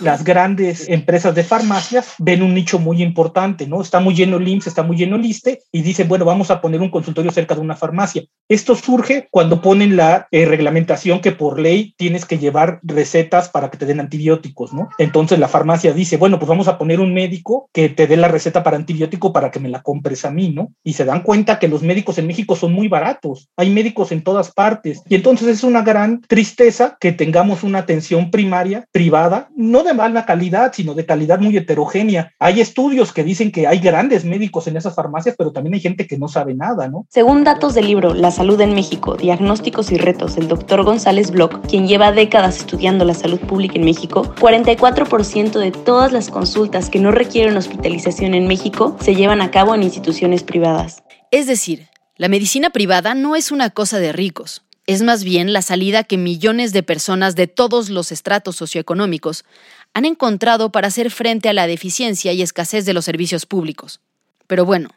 Las 0.05 0.24
grandes 0.24 0.88
empresas 0.88 1.33
de 1.33 1.43
farmacias 1.43 2.13
ven 2.19 2.43
un 2.43 2.53
nicho 2.53 2.77
muy 2.77 3.01
importante, 3.01 3.65
¿no? 3.65 3.81
Está 3.81 4.00
muy 4.00 4.13
lleno 4.13 4.38
el 4.38 4.47
IMSS, 4.47 4.67
está 4.67 4.83
muy 4.83 4.97
lleno 4.97 5.15
el 5.15 5.25
ISTE 5.25 5.63
y 5.71 5.81
dicen, 5.81 6.07
bueno, 6.07 6.25
vamos 6.25 6.51
a 6.51 6.62
poner 6.62 6.79
un 6.81 6.91
consultorio 6.91 7.31
cerca 7.31 7.55
de 7.55 7.62
una 7.62 7.75
farmacia. 7.75 8.24
Esto 8.47 8.75
surge 8.75 9.27
cuando 9.31 9.62
ponen 9.62 9.95
la 9.95 10.27
eh, 10.29 10.45
reglamentación 10.45 11.21
que 11.21 11.31
por 11.31 11.59
ley 11.59 11.95
tienes 11.97 12.25
que 12.25 12.38
llevar 12.38 12.79
recetas 12.83 13.50
para 13.50 13.71
que 13.71 13.77
te 13.77 13.88
den 13.88 14.00
antibióticos, 14.00 14.74
¿no? 14.74 14.89
Entonces 15.00 15.39
la 15.39 15.47
farmacia 15.47 15.91
dice, 15.91 16.17
bueno, 16.17 16.38
pues 16.38 16.50
vamos 16.50 16.67
a 16.67 16.77
poner 16.77 17.00
un 17.00 17.12
médico 17.12 17.69
que 17.74 17.89
te 17.89 18.05
dé 18.05 18.15
la 18.15 18.27
receta 18.27 18.62
para 18.62 18.77
antibiótico 18.77 19.33
para 19.33 19.50
que 19.50 19.59
me 19.59 19.69
la 19.69 19.81
compres 19.81 20.24
a 20.25 20.29
mí, 20.29 20.50
¿no? 20.50 20.71
Y 20.83 20.93
se 20.93 21.05
dan 21.05 21.24
cuenta 21.24 21.57
que 21.57 21.67
los 21.67 21.81
médicos 21.81 22.19
en 22.19 22.27
México 22.27 22.55
son 22.55 22.74
muy 22.74 22.88
baratos, 22.88 23.50
hay 23.57 23.71
médicos 23.71 24.12
en 24.12 24.21
todas 24.21 24.51
partes. 24.51 25.01
Y 25.09 25.15
entonces 25.15 25.47
es 25.47 25.63
una 25.63 25.81
gran 25.81 26.21
tristeza 26.21 26.97
que 27.00 27.12
tengamos 27.12 27.63
una 27.63 27.79
atención 27.79 28.29
primaria 28.29 28.88
privada, 28.91 29.50
no 29.55 29.83
de 29.83 29.94
mala 29.95 30.25
calidad, 30.25 30.73
sino 30.73 30.93
de 30.93 31.05
calidad 31.05 31.39
muy 31.39 31.57
heterogénea. 31.57 32.33
Hay 32.39 32.61
estudios 32.61 33.11
que 33.13 33.23
dicen 33.23 33.51
que 33.51 33.67
hay 33.67 33.79
grandes 33.79 34.25
médicos 34.25 34.67
en 34.67 34.77
esas 34.77 34.95
farmacias, 34.95 35.35
pero 35.37 35.51
también 35.51 35.73
hay 35.75 35.79
gente 35.79 36.07
que 36.07 36.17
no 36.17 36.27
sabe 36.27 36.53
nada, 36.53 36.87
¿no? 36.87 37.05
Según 37.09 37.43
datos 37.43 37.73
del 37.73 37.87
libro 37.87 38.13
La 38.13 38.31
salud 38.31 38.59
en 38.61 38.75
México, 38.75 39.15
diagnósticos 39.15 39.91
y 39.91 39.97
retos 39.97 40.35
del 40.35 40.47
doctor 40.47 40.83
González 40.83 41.31
Bloch, 41.31 41.61
quien 41.67 41.87
lleva 41.87 42.11
décadas 42.11 42.57
estudiando 42.57 43.05
la 43.05 43.13
salud 43.13 43.39
pública 43.39 43.75
en 43.75 43.85
México, 43.85 44.33
44% 44.39 45.59
de 45.59 45.71
todas 45.71 46.11
las 46.11 46.29
consultas 46.29 46.89
que 46.89 46.99
no 46.99 47.11
requieren 47.11 47.57
hospitalización 47.57 48.33
en 48.33 48.47
México 48.47 48.97
se 48.99 49.15
llevan 49.15 49.41
a 49.41 49.51
cabo 49.51 49.75
en 49.75 49.83
instituciones 49.83 50.43
privadas. 50.43 51.03
Es 51.31 51.47
decir, 51.47 51.87
la 52.17 52.29
medicina 52.29 52.69
privada 52.69 53.13
no 53.13 53.35
es 53.35 53.51
una 53.51 53.69
cosa 53.69 53.99
de 53.99 54.13
ricos, 54.13 54.64
es 54.88 55.01
más 55.01 55.24
bien 55.24 55.54
la 55.54 55.62
salida 55.62 56.04
que 56.04 56.18
millones 56.18 56.72
de 56.74 56.84
personas 56.84 57.36
de 57.36 57.48
todos 57.48 57.89
los 57.89 58.12
estratos 58.12 58.56
socioeconómicos 58.56 59.46
han 59.94 60.06
encontrado 60.06 60.72
para 60.72 60.89
hacer 60.89 61.10
frente 61.10 61.50
a 61.50 61.54
la 61.54 61.68
deficiencia 61.68 62.34
y 62.34 62.42
escasez 62.42 62.86
de 62.86 62.94
los 62.94 63.06
servicios 63.06 63.46
públicos. 63.46 64.01
Pero 64.48 64.65
bueno, 64.65 64.89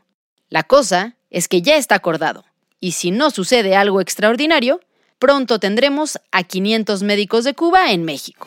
la 0.51 0.63
cosa 0.63 1.15
es 1.31 1.49
que 1.49 1.63
ya 1.63 1.77
está 1.77 1.95
acordado, 1.95 2.45
y 2.81 2.93
si 2.93 3.11
no 3.11 3.31
sucede 3.31 3.77
algo 3.77 4.01
extraordinario, 4.01 4.81
pronto 5.19 5.59
tendremos 5.59 6.19
a 6.33 6.43
500 6.43 7.03
médicos 7.03 7.45
de 7.45 7.55
Cuba 7.55 7.93
en 7.93 8.05
México. 8.05 8.47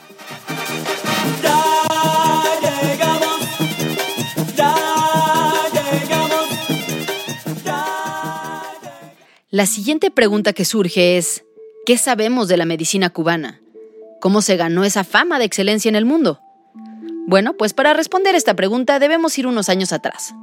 La 9.54 9.66
siguiente 9.66 10.12
pregunta 10.12 10.54
que 10.54 10.64
surge 10.64 11.18
es, 11.18 11.44
¿qué 11.86 11.98
sabemos 11.98 12.48
de 12.48 12.56
la 12.56 12.64
medicina 12.64 13.10
cubana? 13.10 13.60
¿Cómo 14.22 14.42
se 14.42 14.56
ganó 14.56 14.86
esa 14.86 15.04
fama 15.04 15.40
de 15.40 15.46
excelencia 15.46 15.90
en 15.90 15.98
el 15.98 16.06
mundo? 16.06 16.40
Bueno, 17.28 17.56
pues 17.58 17.74
para 17.74 17.94
responder 17.94 18.34
esta 18.34 18.56
pregunta 18.56 18.98
debemos 18.98 19.38
ir 19.38 19.48
unos 19.48 19.68
años 19.68 19.92
atrás, 19.92 20.34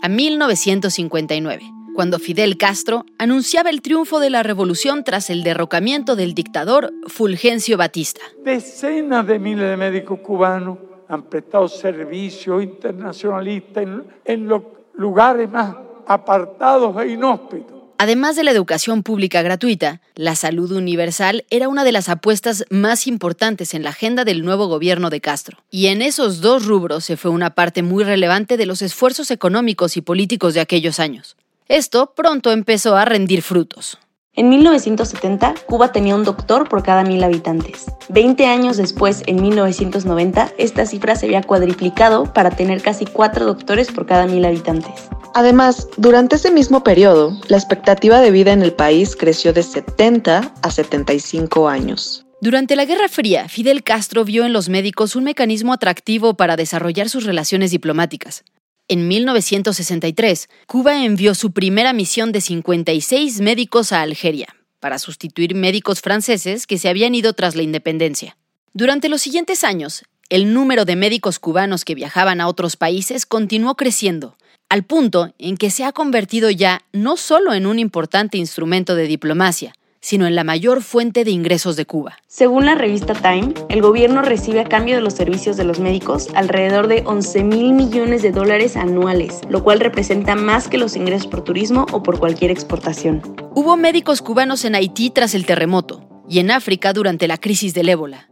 a 0.00 0.08
1959, 0.08 1.62
cuando 1.94 2.18
Fidel 2.18 2.56
Castro 2.56 3.04
anunciaba 3.18 3.68
el 3.68 3.82
triunfo 3.82 4.18
de 4.18 4.30
la 4.30 4.42
revolución 4.42 5.04
tras 5.04 5.28
el 5.28 5.42
derrocamiento 5.42 6.16
del 6.16 6.32
dictador 6.32 6.90
Fulgencio 7.06 7.76
Batista. 7.76 8.22
Decenas 8.42 9.26
de 9.26 9.38
miles 9.38 9.68
de 9.68 9.76
médicos 9.76 10.20
cubanos 10.20 10.78
han 11.08 11.24
prestado 11.24 11.68
servicio 11.68 12.62
internacionalista 12.62 13.82
en, 13.82 14.04
en 14.24 14.48
los 14.48 14.62
lugares 14.94 15.50
más 15.50 15.76
apartados 16.06 16.96
e 17.02 17.08
inhóspitos 17.08 17.73
Además 17.96 18.34
de 18.34 18.42
la 18.42 18.50
educación 18.50 19.02
pública 19.02 19.42
gratuita, 19.42 20.00
la 20.16 20.34
salud 20.34 20.72
universal 20.72 21.44
era 21.50 21.68
una 21.68 21.84
de 21.84 21.92
las 21.92 22.08
apuestas 22.08 22.64
más 22.68 23.06
importantes 23.06 23.72
en 23.72 23.84
la 23.84 23.90
agenda 23.90 24.24
del 24.24 24.44
nuevo 24.44 24.66
gobierno 24.66 25.10
de 25.10 25.20
Castro. 25.20 25.58
Y 25.70 25.86
en 25.86 26.02
esos 26.02 26.40
dos 26.40 26.66
rubros 26.66 27.04
se 27.04 27.16
fue 27.16 27.30
una 27.30 27.54
parte 27.54 27.82
muy 27.82 28.02
relevante 28.02 28.56
de 28.56 28.66
los 28.66 28.82
esfuerzos 28.82 29.30
económicos 29.30 29.96
y 29.96 30.02
políticos 30.02 30.54
de 30.54 30.60
aquellos 30.60 30.98
años. 30.98 31.36
Esto 31.68 32.12
pronto 32.14 32.50
empezó 32.50 32.96
a 32.96 33.04
rendir 33.04 33.42
frutos. 33.42 33.98
En 34.36 34.48
1970, 34.48 35.54
Cuba 35.66 35.92
tenía 35.92 36.16
un 36.16 36.24
doctor 36.24 36.68
por 36.68 36.82
cada 36.82 37.04
mil 37.04 37.22
habitantes. 37.22 37.86
Veinte 38.08 38.46
años 38.46 38.76
después, 38.76 39.22
en 39.26 39.40
1990, 39.40 40.50
esta 40.58 40.86
cifra 40.86 41.14
se 41.14 41.26
había 41.26 41.42
cuadriplicado 41.42 42.32
para 42.32 42.50
tener 42.50 42.82
casi 42.82 43.06
cuatro 43.06 43.46
doctores 43.46 43.92
por 43.92 44.06
cada 44.06 44.26
mil 44.26 44.44
habitantes. 44.44 45.08
Además, 45.34 45.88
durante 45.96 46.36
ese 46.36 46.52
mismo 46.52 46.84
periodo, 46.84 47.36
la 47.48 47.56
expectativa 47.56 48.20
de 48.20 48.30
vida 48.30 48.52
en 48.52 48.62
el 48.62 48.72
país 48.72 49.16
creció 49.16 49.52
de 49.52 49.64
70 49.64 50.54
a 50.62 50.70
75 50.70 51.68
años. 51.68 52.24
Durante 52.40 52.76
la 52.76 52.84
Guerra 52.84 53.08
Fría, 53.08 53.48
Fidel 53.48 53.82
Castro 53.82 54.24
vio 54.24 54.44
en 54.44 54.52
los 54.52 54.68
médicos 54.68 55.16
un 55.16 55.24
mecanismo 55.24 55.72
atractivo 55.72 56.34
para 56.34 56.56
desarrollar 56.56 57.08
sus 57.08 57.24
relaciones 57.24 57.72
diplomáticas. 57.72 58.44
En 58.86 59.08
1963, 59.08 60.48
Cuba 60.68 61.04
envió 61.04 61.34
su 61.34 61.52
primera 61.52 61.92
misión 61.92 62.30
de 62.30 62.40
56 62.40 63.40
médicos 63.40 63.90
a 63.90 64.02
Algeria, 64.02 64.54
para 64.78 65.00
sustituir 65.00 65.56
médicos 65.56 66.00
franceses 66.00 66.68
que 66.68 66.78
se 66.78 66.88
habían 66.88 67.14
ido 67.14 67.32
tras 67.32 67.56
la 67.56 67.62
independencia. 67.62 68.36
Durante 68.72 69.08
los 69.08 69.22
siguientes 69.22 69.64
años, 69.64 70.04
el 70.28 70.52
número 70.52 70.84
de 70.84 70.94
médicos 70.94 71.40
cubanos 71.40 71.84
que 71.84 71.94
viajaban 71.94 72.40
a 72.40 72.46
otros 72.46 72.76
países 72.76 73.26
continuó 73.26 73.74
creciendo, 73.74 74.36
al 74.68 74.84
punto 74.84 75.32
en 75.38 75.56
que 75.56 75.70
se 75.70 75.84
ha 75.84 75.92
convertido 75.92 76.50
ya 76.50 76.82
no 76.92 77.16
solo 77.16 77.54
en 77.54 77.66
un 77.66 77.78
importante 77.78 78.38
instrumento 78.38 78.94
de 78.94 79.06
diplomacia, 79.06 79.74
sino 80.04 80.26
en 80.26 80.34
la 80.34 80.44
mayor 80.44 80.82
fuente 80.82 81.24
de 81.24 81.30
ingresos 81.30 81.76
de 81.76 81.86
Cuba. 81.86 82.18
Según 82.26 82.66
la 82.66 82.74
revista 82.74 83.14
Time, 83.14 83.54
el 83.70 83.80
gobierno 83.80 84.20
recibe 84.20 84.60
a 84.60 84.68
cambio 84.68 84.96
de 84.96 85.00
los 85.00 85.14
servicios 85.14 85.56
de 85.56 85.64
los 85.64 85.80
médicos 85.80 86.28
alrededor 86.34 86.88
de 86.88 87.02
11 87.06 87.42
mil 87.42 87.72
millones 87.72 88.20
de 88.20 88.30
dólares 88.30 88.76
anuales, 88.76 89.40
lo 89.48 89.64
cual 89.64 89.80
representa 89.80 90.34
más 90.34 90.68
que 90.68 90.76
los 90.76 90.94
ingresos 90.94 91.26
por 91.26 91.42
turismo 91.42 91.86
o 91.90 92.02
por 92.02 92.18
cualquier 92.18 92.50
exportación. 92.50 93.22
Hubo 93.54 93.78
médicos 93.78 94.20
cubanos 94.20 94.66
en 94.66 94.74
Haití 94.74 95.08
tras 95.08 95.34
el 95.34 95.46
terremoto 95.46 96.06
y 96.28 96.40
en 96.40 96.50
África 96.50 96.92
durante 96.92 97.26
la 97.26 97.38
crisis 97.38 97.72
del 97.72 97.88
ébola. 97.88 98.28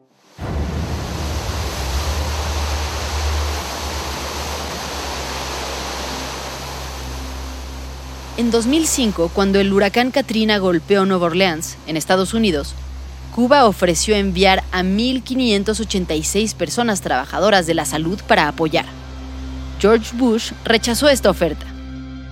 En 8.38 8.50
2005, 8.50 9.30
cuando 9.34 9.60
el 9.60 9.70
huracán 9.70 10.10
Katrina 10.10 10.56
golpeó 10.56 11.04
Nueva 11.04 11.26
Orleans, 11.26 11.76
en 11.86 11.98
Estados 11.98 12.32
Unidos, 12.32 12.74
Cuba 13.34 13.66
ofreció 13.66 14.16
enviar 14.16 14.62
a 14.72 14.82
1.586 14.82 16.54
personas 16.54 17.02
trabajadoras 17.02 17.66
de 17.66 17.74
la 17.74 17.84
salud 17.84 18.18
para 18.26 18.48
apoyar. 18.48 18.86
George 19.80 20.16
Bush 20.16 20.52
rechazó 20.64 21.10
esta 21.10 21.28
oferta. 21.28 21.66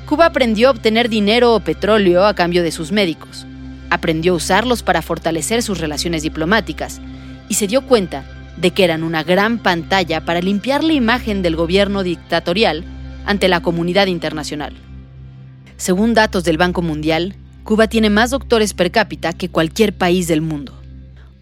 Cuba 0.07 0.25
aprendió 0.25 0.69
a 0.69 0.71
obtener 0.71 1.11
dinero 1.11 1.54
o 1.54 1.61
petróleo 1.61 2.25
a 2.25 2.35
cambio 2.35 2.62
de 2.62 2.73
sus 2.73 2.92
médicos. 2.92 3.45
Aprendió 3.90 4.33
a 4.33 4.37
usarlos 4.37 4.83
para 4.83 5.02
fortalecer 5.02 5.62
sus 5.62 5.80
relaciones 5.80 6.23
diplomáticas 6.23 7.02
y 7.50 7.54
se 7.54 7.66
dio 7.66 7.83
cuenta 7.83 8.25
de 8.57 8.71
que 8.71 8.85
eran 8.85 9.02
una 9.02 9.23
gran 9.23 9.59
pantalla 9.59 10.25
para 10.25 10.40
limpiar 10.40 10.83
la 10.83 10.95
imagen 10.95 11.42
del 11.42 11.57
gobierno 11.57 12.02
dictatorial 12.02 12.85
ante 13.26 13.49
la 13.49 13.61
comunidad 13.61 14.07
internacional. 14.07 14.75
Según 15.81 16.13
datos 16.13 16.45
del 16.45 16.59
Banco 16.59 16.83
Mundial, 16.83 17.35
Cuba 17.65 17.87
tiene 17.87 18.11
más 18.11 18.29
doctores 18.29 18.75
per 18.75 18.91
cápita 18.91 19.33
que 19.33 19.49
cualquier 19.49 19.97
país 19.97 20.29
del 20.29 20.43
mundo. 20.43 20.75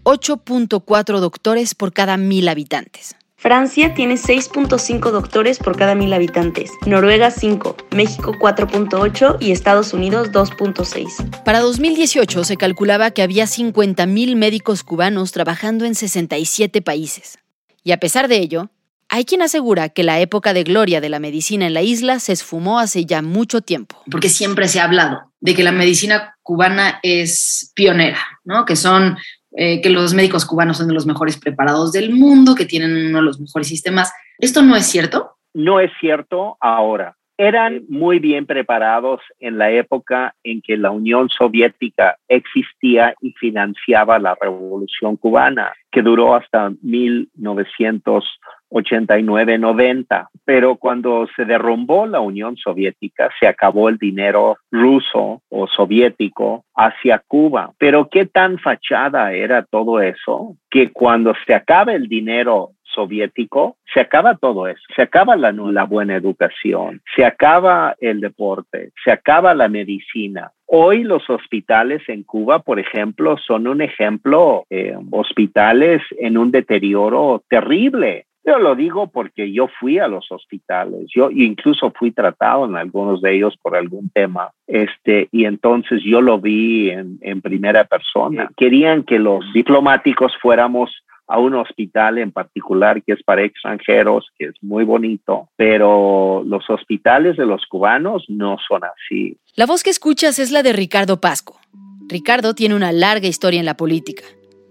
8.4 0.03 1.19
doctores 1.19 1.75
por 1.75 1.91
cada 1.91 2.15
mil 2.15 2.47
habitantes. 2.47 3.17
Francia 3.35 3.93
tiene 3.93 4.15
6.5 4.15 5.11
doctores 5.11 5.59
por 5.59 5.75
cada 5.75 5.93
mil 5.93 6.13
habitantes, 6.13 6.71
Noruega 6.85 7.31
5, 7.31 7.75
México 7.91 8.33
4.8 8.39 9.37
y 9.41 9.51
Estados 9.51 9.93
Unidos 9.93 10.31
2.6. 10.31 11.43
Para 11.43 11.59
2018 11.59 12.45
se 12.45 12.55
calculaba 12.55 13.11
que 13.11 13.23
había 13.23 13.43
50.000 13.43 14.37
médicos 14.37 14.85
cubanos 14.85 15.33
trabajando 15.33 15.83
en 15.83 15.95
67 15.95 16.81
países. 16.81 17.39
Y 17.83 17.91
a 17.91 17.99
pesar 17.99 18.29
de 18.29 18.37
ello, 18.37 18.69
hay 19.09 19.25
quien 19.25 19.41
asegura 19.41 19.89
que 19.89 20.03
la 20.03 20.19
época 20.19 20.53
de 20.53 20.63
gloria 20.63 21.01
de 21.01 21.09
la 21.09 21.19
medicina 21.19 21.65
en 21.65 21.73
la 21.73 21.81
isla 21.81 22.19
se 22.19 22.31
esfumó 22.31 22.79
hace 22.79 23.05
ya 23.05 23.21
mucho 23.21 23.61
tiempo. 23.61 24.01
Porque 24.09 24.29
siempre 24.29 24.67
se 24.67 24.79
ha 24.79 24.85
hablado 24.85 25.31
de 25.39 25.55
que 25.55 25.63
la 25.63 25.71
medicina 25.71 26.37
cubana 26.43 26.99
es 27.01 27.71
pionera, 27.75 28.19
¿no? 28.43 28.65
Que 28.65 28.75
son 28.75 29.17
eh, 29.57 29.81
que 29.81 29.89
los 29.89 30.13
médicos 30.13 30.45
cubanos 30.45 30.77
son 30.77 30.87
de 30.87 30.93
los 30.93 31.07
mejores 31.07 31.37
preparados 31.37 31.91
del 31.91 32.11
mundo, 32.11 32.53
que 32.53 32.65
tienen 32.65 33.07
uno 33.07 33.17
de 33.17 33.23
los 33.23 33.39
mejores 33.39 33.67
sistemas. 33.67 34.13
¿Esto 34.37 34.61
no 34.61 34.75
es 34.75 34.85
cierto? 34.85 35.37
No 35.53 35.79
es 35.79 35.91
cierto 35.99 36.57
ahora. 36.59 37.15
Eran 37.37 37.85
muy 37.87 38.19
bien 38.19 38.45
preparados 38.45 39.21
en 39.39 39.57
la 39.57 39.71
época 39.71 40.35
en 40.43 40.61
que 40.61 40.75
la 40.77 40.91
Unión 40.91 41.29
Soviética 41.29 42.17
existía 42.27 43.15
y 43.21 43.31
financiaba 43.31 44.19
la 44.19 44.37
Revolución 44.39 45.15
cubana, 45.15 45.71
que 45.89 46.01
duró 46.01 46.35
hasta 46.35 46.71
1900. 46.81 48.25
89-90, 48.69 50.27
pero 50.45 50.75
cuando 50.75 51.27
se 51.35 51.45
derrumbó 51.45 52.05
la 52.05 52.19
Unión 52.19 52.57
Soviética, 52.57 53.29
se 53.39 53.47
acabó 53.47 53.89
el 53.89 53.97
dinero 53.97 54.57
ruso 54.71 55.41
o 55.49 55.67
soviético 55.67 56.65
hacia 56.75 57.21
Cuba. 57.27 57.71
Pero 57.77 58.09
qué 58.09 58.25
tan 58.25 58.59
fachada 58.59 59.33
era 59.33 59.63
todo 59.63 60.01
eso, 60.01 60.55
que 60.69 60.91
cuando 60.91 61.33
se 61.45 61.53
acaba 61.53 61.93
el 61.93 62.07
dinero 62.07 62.71
soviético, 62.93 63.77
se 63.93 63.99
acaba 63.99 64.35
todo 64.35 64.67
eso, 64.67 64.81
se 64.95 65.01
acaba 65.01 65.35
la, 65.35 65.51
buena 65.85 66.15
educación, 66.15 67.01
se 67.15 67.25
acaba 67.25 67.95
el 67.99 68.19
deporte, 68.19 68.91
se 69.03 69.11
acaba 69.11 69.53
la 69.53 69.67
medicina. 69.67 70.51
Hoy 70.65 71.03
los 71.03 71.27
hospitales 71.29 72.01
en 72.07 72.23
Cuba, 72.23 72.59
por 72.59 72.79
ejemplo, 72.79 73.37
son 73.37 73.67
un 73.67 73.81
ejemplo, 73.81 74.65
eh, 74.69 74.95
hospitales 75.11 76.01
en 76.19 76.37
un 76.37 76.51
deterioro 76.51 77.43
terrible. 77.49 78.25
Yo 78.45 78.57
lo 78.57 78.75
digo 78.75 79.07
porque 79.07 79.51
yo 79.51 79.67
fui 79.79 79.99
a 79.99 80.07
los 80.07 80.31
hospitales, 80.31 81.07
yo 81.13 81.29
incluso 81.29 81.91
fui 81.91 82.11
tratado 82.11 82.65
en 82.65 82.75
algunos 82.75 83.21
de 83.21 83.35
ellos 83.35 83.55
por 83.61 83.75
algún 83.75 84.09
tema, 84.09 84.51
este, 84.65 85.27
y 85.31 85.45
entonces 85.45 86.01
yo 86.03 86.21
lo 86.21 86.39
vi 86.39 86.89
en, 86.89 87.19
en 87.21 87.41
primera 87.41 87.83
persona. 87.83 88.49
Querían 88.57 89.03
que 89.03 89.19
los 89.19 89.43
diplomáticos 89.53 90.33
fuéramos 90.41 90.89
a 91.29 91.37
un 91.37 91.53
hospital 91.53 92.17
en 92.17 92.31
particular 92.31 93.03
que 93.03 93.13
es 93.13 93.23
para 93.23 93.43
extranjeros, 93.43 94.27
que 94.37 94.45
es 94.45 94.55
muy 94.61 94.83
bonito, 94.83 95.47
pero 95.55 96.43
los 96.45 96.67
hospitales 96.69 97.37
de 97.37 97.45
los 97.45 97.65
cubanos 97.67 98.25
no 98.29 98.57
son 98.67 98.81
así. 98.83 99.37
La 99.55 99.67
voz 99.67 99.83
que 99.83 99.91
escuchas 99.91 100.39
es 100.39 100.51
la 100.51 100.63
de 100.63 100.73
Ricardo 100.73 101.21
Pasco. 101.21 101.59
Ricardo 102.07 102.55
tiene 102.55 102.73
una 102.73 102.91
larga 102.91 103.27
historia 103.27 103.59
en 103.59 103.67
la 103.67 103.77
política. 103.77 104.23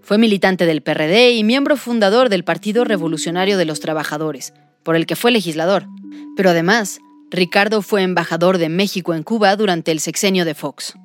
Fue 0.09 0.17
militante 0.17 0.65
del 0.65 0.81
PRD 0.81 1.33
y 1.33 1.43
miembro 1.43 1.77
fundador 1.77 2.29
del 2.29 2.43
Partido 2.43 2.83
Revolucionario 2.83 3.59
de 3.59 3.65
los 3.65 3.79
Trabajadores, 3.79 4.55
por 4.81 4.95
el 4.95 5.05
que 5.05 5.15
fue 5.15 5.29
legislador. 5.29 5.85
Pero 6.35 6.49
además, 6.49 6.97
Ricardo 7.29 7.83
fue 7.83 8.01
embajador 8.01 8.57
de 8.57 8.69
México 8.69 9.13
en 9.13 9.21
Cuba 9.21 9.55
durante 9.55 9.91
el 9.91 9.99
sexenio 9.99 10.45
de 10.45 10.55
Fox. 10.55 10.95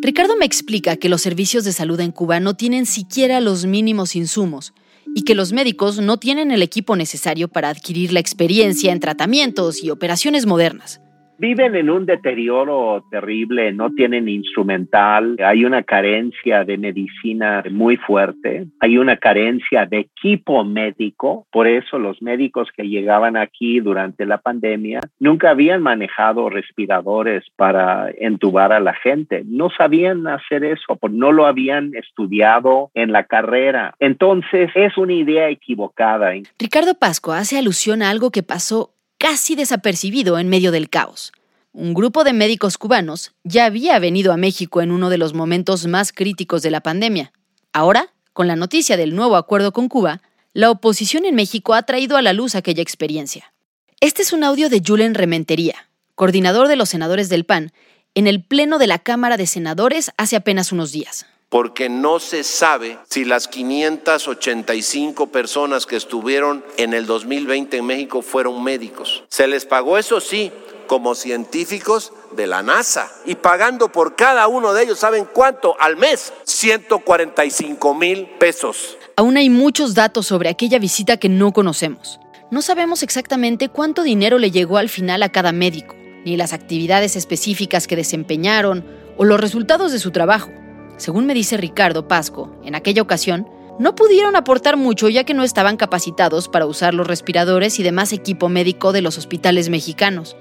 Ricardo 0.00 0.34
me 0.38 0.46
explica 0.46 0.96
que 0.96 1.10
los 1.10 1.20
servicios 1.20 1.64
de 1.64 1.74
salud 1.74 2.00
en 2.00 2.10
Cuba 2.10 2.40
no 2.40 2.54
tienen 2.54 2.86
siquiera 2.86 3.40
los 3.40 3.66
mínimos 3.66 4.16
insumos 4.16 4.72
y 5.14 5.24
que 5.24 5.34
los 5.34 5.52
médicos 5.52 6.00
no 6.00 6.16
tienen 6.16 6.50
el 6.50 6.62
equipo 6.62 6.96
necesario 6.96 7.48
para 7.48 7.68
adquirir 7.68 8.14
la 8.14 8.20
experiencia 8.20 8.92
en 8.92 9.00
tratamientos 9.00 9.84
y 9.84 9.90
operaciones 9.90 10.46
modernas 10.46 11.02
viven 11.38 11.74
en 11.76 11.90
un 11.90 12.06
deterioro 12.06 13.04
terrible, 13.10 13.72
no 13.72 13.90
tienen 13.90 14.28
instrumental, 14.28 15.36
hay 15.44 15.64
una 15.64 15.82
carencia 15.82 16.64
de 16.64 16.78
medicina 16.78 17.62
muy 17.70 17.96
fuerte, 17.96 18.66
hay 18.80 18.98
una 18.98 19.16
carencia 19.16 19.86
de 19.86 20.00
equipo 20.00 20.64
médico, 20.64 21.46
por 21.50 21.66
eso 21.66 21.98
los 21.98 22.20
médicos 22.20 22.68
que 22.76 22.88
llegaban 22.88 23.36
aquí 23.36 23.80
durante 23.80 24.26
la 24.26 24.38
pandemia 24.38 25.00
nunca 25.18 25.50
habían 25.50 25.82
manejado 25.82 26.50
respiradores 26.50 27.44
para 27.56 28.10
entubar 28.18 28.72
a 28.72 28.80
la 28.80 28.94
gente, 28.94 29.42
no 29.46 29.70
sabían 29.70 30.26
hacer 30.26 30.64
eso, 30.64 30.98
no 31.10 31.32
lo 31.32 31.46
habían 31.46 31.94
estudiado 31.94 32.90
en 32.94 33.12
la 33.12 33.24
carrera. 33.24 33.94
Entonces 33.98 34.70
es 34.74 34.96
una 34.98 35.14
idea 35.14 35.48
equivocada. 35.48 36.32
Ricardo 36.58 36.94
Pasco 36.94 37.32
hace 37.32 37.58
alusión 37.58 38.02
a 38.02 38.10
algo 38.10 38.30
que 38.30 38.42
pasó 38.42 38.97
casi 39.18 39.56
desapercibido 39.56 40.38
en 40.38 40.48
medio 40.48 40.70
del 40.70 40.88
caos. 40.88 41.32
Un 41.72 41.92
grupo 41.92 42.24
de 42.24 42.32
médicos 42.32 42.78
cubanos 42.78 43.32
ya 43.44 43.66
había 43.66 43.98
venido 43.98 44.32
a 44.32 44.36
México 44.36 44.80
en 44.80 44.90
uno 44.90 45.10
de 45.10 45.18
los 45.18 45.34
momentos 45.34 45.86
más 45.86 46.12
críticos 46.12 46.62
de 46.62 46.70
la 46.70 46.80
pandemia. 46.80 47.32
Ahora, 47.72 48.12
con 48.32 48.46
la 48.46 48.56
noticia 48.56 48.96
del 48.96 49.14
nuevo 49.14 49.36
acuerdo 49.36 49.72
con 49.72 49.88
Cuba, 49.88 50.22
la 50.54 50.70
oposición 50.70 51.24
en 51.24 51.34
México 51.34 51.74
ha 51.74 51.82
traído 51.82 52.16
a 52.16 52.22
la 52.22 52.32
luz 52.32 52.54
aquella 52.54 52.82
experiencia. 52.82 53.52
Este 54.00 54.22
es 54.22 54.32
un 54.32 54.44
audio 54.44 54.70
de 54.70 54.82
Julen 54.84 55.14
Rementería, 55.14 55.88
coordinador 56.14 56.68
de 56.68 56.76
los 56.76 56.88
senadores 56.88 57.28
del 57.28 57.44
PAN, 57.44 57.72
en 58.14 58.26
el 58.26 58.42
Pleno 58.42 58.78
de 58.78 58.86
la 58.86 59.00
Cámara 59.00 59.36
de 59.36 59.46
Senadores 59.46 60.12
hace 60.16 60.36
apenas 60.36 60.72
unos 60.72 60.92
días 60.92 61.26
porque 61.48 61.88
no 61.88 62.20
se 62.20 62.44
sabe 62.44 62.98
si 63.08 63.24
las 63.24 63.48
585 63.48 65.28
personas 65.28 65.86
que 65.86 65.96
estuvieron 65.96 66.64
en 66.76 66.92
el 66.92 67.06
2020 67.06 67.78
en 67.78 67.86
México 67.86 68.22
fueron 68.22 68.62
médicos. 68.62 69.24
Se 69.28 69.46
les 69.46 69.64
pagó, 69.64 69.96
eso 69.96 70.20
sí, 70.20 70.52
como 70.86 71.14
científicos 71.14 72.12
de 72.32 72.46
la 72.46 72.62
NASA 72.62 73.10
y 73.24 73.36
pagando 73.36 73.90
por 73.90 74.16
cada 74.16 74.48
uno 74.48 74.72
de 74.72 74.82
ellos, 74.84 74.98
¿saben 74.98 75.26
cuánto? 75.32 75.76
Al 75.80 75.96
mes, 75.96 76.32
145 76.44 77.94
mil 77.94 78.26
pesos. 78.38 78.98
Aún 79.16 79.36
hay 79.36 79.50
muchos 79.50 79.94
datos 79.94 80.26
sobre 80.26 80.48
aquella 80.48 80.78
visita 80.78 81.16
que 81.16 81.28
no 81.28 81.52
conocemos. 81.52 82.20
No 82.50 82.62
sabemos 82.62 83.02
exactamente 83.02 83.68
cuánto 83.68 84.02
dinero 84.02 84.38
le 84.38 84.50
llegó 84.50 84.78
al 84.78 84.88
final 84.88 85.22
a 85.22 85.28
cada 85.28 85.52
médico, 85.52 85.94
ni 86.24 86.36
las 86.36 86.52
actividades 86.52 87.14
específicas 87.14 87.86
que 87.86 87.96
desempeñaron 87.96 88.84
o 89.18 89.24
los 89.24 89.40
resultados 89.40 89.92
de 89.92 89.98
su 89.98 90.10
trabajo. 90.10 90.50
Según 90.98 91.26
me 91.26 91.34
dice 91.34 91.56
Ricardo 91.56 92.06
Pasco, 92.06 92.50
en 92.64 92.74
aquella 92.74 93.02
ocasión, 93.02 93.48
no 93.78 93.94
pudieron 93.94 94.34
aportar 94.34 94.76
mucho 94.76 95.08
ya 95.08 95.24
que 95.24 95.34
no 95.34 95.44
estaban 95.44 95.76
capacitados 95.76 96.48
para 96.48 96.66
usar 96.66 96.92
los 96.92 97.06
respiradores 97.06 97.78
y 97.78 97.84
demás 97.84 98.12
equipo 98.12 98.48
médico 98.48 98.92
de 98.92 99.02
los 99.02 99.16
hospitales 99.16 99.68
mexicanos. 99.68 100.36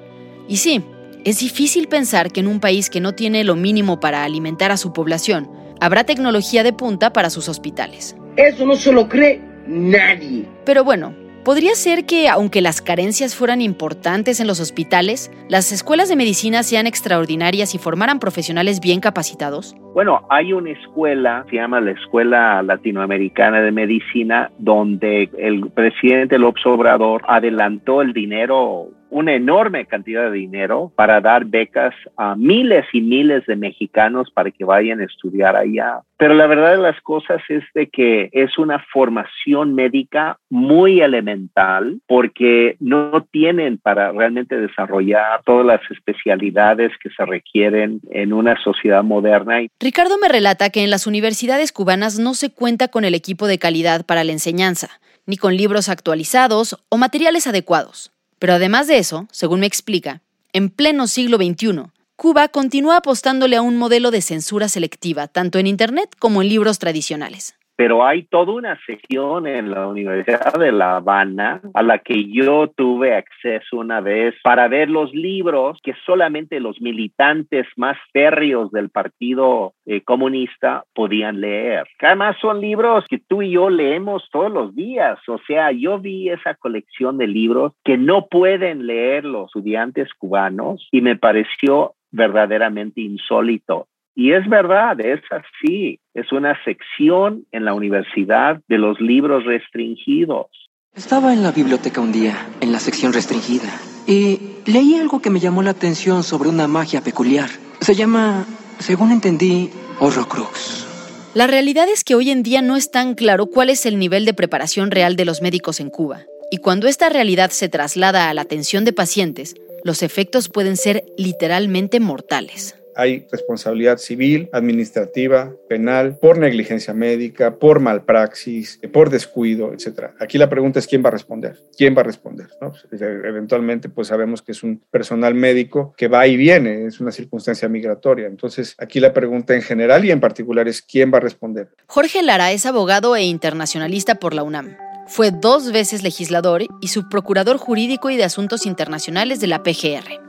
Y 0.47 0.57
sí, 0.57 0.83
es 1.23 1.39
difícil 1.39 1.87
pensar 1.87 2.31
que 2.31 2.39
en 2.39 2.47
un 2.47 2.59
país 2.59 2.89
que 2.89 2.99
no 2.99 3.13
tiene 3.13 3.43
lo 3.43 3.55
mínimo 3.55 3.99
para 3.99 4.23
alimentar 4.23 4.71
a 4.71 4.77
su 4.77 4.93
población, 4.93 5.51
habrá 5.79 6.03
tecnología 6.03 6.63
de 6.63 6.73
punta 6.73 7.13
para 7.13 7.29
sus 7.29 7.47
hospitales. 7.47 8.15
Eso 8.35 8.65
no 8.65 8.75
se 8.75 8.91
lo 8.91 9.07
cree 9.07 9.39
nadie. 9.67 10.47
Pero 10.65 10.83
bueno, 10.83 11.13
¿Podría 11.47 11.75
ser 11.75 12.05
que, 12.05 12.27
aunque 12.27 12.59
las 12.59 12.81
carencias 12.81 13.33
fueran 13.33 13.61
importantes 13.61 14.41
en 14.41 14.47
los 14.47 14.59
hospitales, 14.59 15.31
las 15.47 15.71
escuelas 15.71 16.09
de 16.09 16.17
medicina 16.17 16.61
sean 16.61 16.87
extraordinarias 16.87 17.73
y 17.73 17.77
formaran 17.77 18.19
profesionales 18.19 18.81
bien 18.81 18.99
capacitados? 18.99 19.73
Bueno, 19.93 20.27
hay 20.29 20.51
una 20.51 20.71
escuela, 20.71 21.45
se 21.49 21.55
llama 21.55 21.79
la 21.79 21.91
Escuela 21.91 22.61
Latinoamericana 22.63 23.61
de 23.61 23.71
Medicina, 23.71 24.51
donde 24.57 25.29
el 25.37 25.69
presidente 25.69 26.37
López 26.37 26.65
Obrador 26.65 27.21
adelantó 27.29 28.01
el 28.01 28.11
dinero 28.11 28.89
una 29.09 29.33
enorme 29.33 29.85
cantidad 29.85 30.29
de 30.29 30.37
dinero 30.37 30.91
para 30.95 31.21
dar 31.21 31.45
becas 31.45 31.93
a 32.17 32.35
miles 32.35 32.85
y 32.93 33.01
miles 33.01 33.45
de 33.45 33.55
mexicanos 33.55 34.29
para 34.33 34.51
que 34.51 34.65
vayan 34.65 35.01
a 35.01 35.05
estudiar 35.05 35.55
allá. 35.55 36.01
Pero 36.17 36.33
la 36.33 36.47
verdad 36.47 36.71
de 36.71 36.81
las 36.81 36.99
cosas 37.01 37.41
es 37.47 37.63
de 37.75 37.87
que 37.89 38.29
es 38.31 38.57
una 38.57 38.83
formación 38.91 39.75
médica 39.75 40.39
muy 40.49 41.01
elemental 41.01 41.99
porque 42.07 42.75
no 42.79 43.25
tienen 43.31 43.77
para 43.77 44.11
realmente 44.11 44.59
desarrollar 44.59 45.41
todas 45.45 45.65
las 45.65 45.81
especialidades 45.91 46.91
que 47.01 47.09
se 47.11 47.23
requieren 47.25 48.01
en 48.09 48.33
una 48.33 48.59
sociedad 48.63 49.03
moderna. 49.03 49.59
Ricardo 49.79 50.17
me 50.17 50.27
relata 50.27 50.71
que 50.71 50.83
en 50.83 50.89
las 50.89 51.05
universidades 51.05 51.71
cubanas 51.71 52.17
no 52.19 52.33
se 52.33 52.51
cuenta 52.51 52.87
con 52.87 53.05
el 53.05 53.13
equipo 53.13 53.47
de 53.47 53.59
calidad 53.59 54.05
para 54.05 54.23
la 54.23 54.31
enseñanza, 54.31 54.99
ni 55.25 55.37
con 55.37 55.55
libros 55.55 55.89
actualizados 55.89 56.83
o 56.89 56.97
materiales 56.97 57.45
adecuados. 57.45 58.16
Pero 58.39 58.53
además 58.53 58.87
de 58.87 58.97
eso, 58.97 59.27
según 59.31 59.61
me 59.61 59.67
explica, 59.67 60.21
en 60.53 60.69
pleno 60.69 61.07
siglo 61.07 61.37
XXI, 61.37 61.91
Cuba 62.15 62.47
continúa 62.47 62.97
apostándole 62.97 63.55
a 63.57 63.61
un 63.61 63.77
modelo 63.77 64.09
de 64.11 64.21
censura 64.21 64.69
selectiva, 64.69 65.27
tanto 65.27 65.59
en 65.59 65.67
Internet 65.67 66.15
como 66.17 66.41
en 66.41 66.49
libros 66.49 66.79
tradicionales 66.79 67.57
pero 67.77 68.03
hay 68.05 68.23
toda 68.23 68.53
una 68.53 68.77
sección 68.85 69.45
en 69.45 69.69
la 69.69 69.87
Universidad 69.87 70.53
de 70.53 70.71
La 70.71 70.97
Habana 70.97 71.61
a 71.75 71.83
la 71.83 71.99
que 71.99 72.25
yo 72.25 72.67
tuve 72.75 73.15
acceso 73.15 73.77
una 73.77 74.01
vez 74.01 74.33
para 74.43 74.67
ver 74.67 74.89
los 74.89 75.13
libros 75.13 75.79
que 75.83 75.93
solamente 76.05 76.59
los 76.59 76.81
militantes 76.81 77.67
más 77.75 77.95
férreos 78.11 78.71
del 78.71 78.89
Partido 78.89 79.73
eh, 79.85 80.01
Comunista 80.01 80.85
podían 80.95 81.39
leer. 81.39 81.87
Además 82.01 82.35
son 82.41 82.61
libros 82.61 83.05
que 83.07 83.19
tú 83.19 83.43
y 83.43 83.51
yo 83.51 83.69
leemos 83.69 84.27
todos 84.31 84.51
los 84.51 84.75
días. 84.75 85.19
O 85.27 85.37
sea, 85.45 85.71
yo 85.71 85.99
vi 85.99 86.29
esa 86.29 86.55
colección 86.55 87.19
de 87.19 87.27
libros 87.27 87.73
que 87.83 87.97
no 87.97 88.25
pueden 88.25 88.87
leer 88.87 89.23
los 89.23 89.47
estudiantes 89.47 90.09
cubanos 90.17 90.87
y 90.91 91.01
me 91.01 91.15
pareció 91.15 91.93
verdaderamente 92.11 93.01
insólito. 93.01 93.87
Y 94.19 94.33
es 94.33 94.49
verdad, 94.49 94.99
es 94.99 95.21
así. 95.29 95.99
Es 96.15 96.31
una 96.31 96.57
sección 96.63 97.45
en 97.51 97.65
la 97.65 97.75
universidad 97.75 98.59
de 98.67 98.79
los 98.79 98.99
libros 98.99 99.45
restringidos. 99.45 100.47
Estaba 100.95 101.33
en 101.33 101.43
la 101.43 101.51
biblioteca 101.51 102.01
un 102.01 102.11
día, 102.11 102.35
en 102.59 102.71
la 102.71 102.79
sección 102.79 103.13
restringida, 103.13 103.79
y 104.07 104.39
leí 104.65 104.95
algo 104.95 105.21
que 105.21 105.29
me 105.29 105.39
llamó 105.39 105.61
la 105.61 105.69
atención 105.69 106.23
sobre 106.23 106.49
una 106.49 106.67
magia 106.67 107.01
peculiar. 107.01 107.47
Se 107.79 107.93
llama, 107.93 108.47
según 108.79 109.11
entendí, 109.11 109.69
Horrocrux. 109.99 110.87
La 111.35 111.45
realidad 111.45 111.87
es 111.87 112.03
que 112.03 112.15
hoy 112.15 112.31
en 112.31 112.41
día 112.41 112.63
no 112.63 112.75
es 112.75 112.89
tan 112.89 113.13
claro 113.13 113.45
cuál 113.45 113.69
es 113.69 113.85
el 113.85 113.99
nivel 113.99 114.25
de 114.25 114.33
preparación 114.33 114.89
real 114.89 115.15
de 115.15 115.25
los 115.25 115.43
médicos 115.43 115.79
en 115.79 115.91
Cuba. 115.91 116.23
Y 116.49 116.57
cuando 116.57 116.87
esta 116.87 117.09
realidad 117.09 117.51
se 117.51 117.69
traslada 117.69 118.31
a 118.31 118.33
la 118.33 118.41
atención 118.41 118.83
de 118.83 118.93
pacientes, 118.93 119.53
los 119.83 120.01
efectos 120.01 120.49
pueden 120.49 120.75
ser 120.75 121.03
literalmente 121.19 121.99
mortales 121.99 122.77
hay 122.97 123.27
responsabilidad 123.31 123.97
civil, 123.97 124.49
administrativa, 124.51 125.53
penal, 125.69 126.17
por 126.19 126.37
negligencia 126.37 126.93
médica, 126.93 127.55
por 127.55 127.79
malpraxis, 127.79 128.79
por 128.91 129.09
descuido, 129.09 129.71
etc. 129.71 130.11
Aquí 130.19 130.37
la 130.37 130.49
pregunta 130.49 130.79
es 130.79 130.87
quién 130.87 131.03
va 131.03 131.09
a 131.09 131.11
responder. 131.11 131.57
¿Quién 131.77 131.95
va 131.95 132.01
a 132.01 132.05
responder? 132.05 132.47
Pues, 132.59 133.01
e, 133.01 133.05
eventualmente, 133.05 133.87
pues 133.89 134.07
sabemos 134.07 134.41
que 134.41 134.51
es 134.51 134.63
un 134.63 134.81
personal 134.89 135.35
médico 135.35 135.93
que 135.95 136.07
va 136.07 136.25
y 136.27 136.35
viene, 136.35 136.85
es 136.85 136.99
una 136.99 137.11
circunstancia 137.11 137.69
migratoria. 137.69 138.27
Entonces, 138.27 138.75
aquí 138.79 138.99
la 138.99 139.13
pregunta 139.13 139.53
en 139.53 139.61
general 139.61 140.03
y 140.03 140.11
en 140.11 140.19
particular 140.19 140.67
es 140.67 140.81
quién 140.81 141.13
va 141.13 141.17
a 141.17 141.21
responder. 141.21 141.69
Jorge 141.85 142.23
Lara 142.23 142.51
es 142.51 142.65
abogado 142.65 143.15
e 143.15 143.23
internacionalista 143.23 144.15
por 144.15 144.33
la 144.33 144.43
UNAM. 144.43 144.75
Fue 145.07 145.31
dos 145.31 145.71
veces 145.71 146.03
legislador 146.03 146.63
y 146.81 146.87
subprocurador 146.89 147.57
jurídico 147.57 148.09
y 148.09 148.17
de 148.17 148.25
asuntos 148.25 148.65
internacionales 148.65 149.39
de 149.39 149.47
la 149.47 149.63
PGR. 149.63 150.26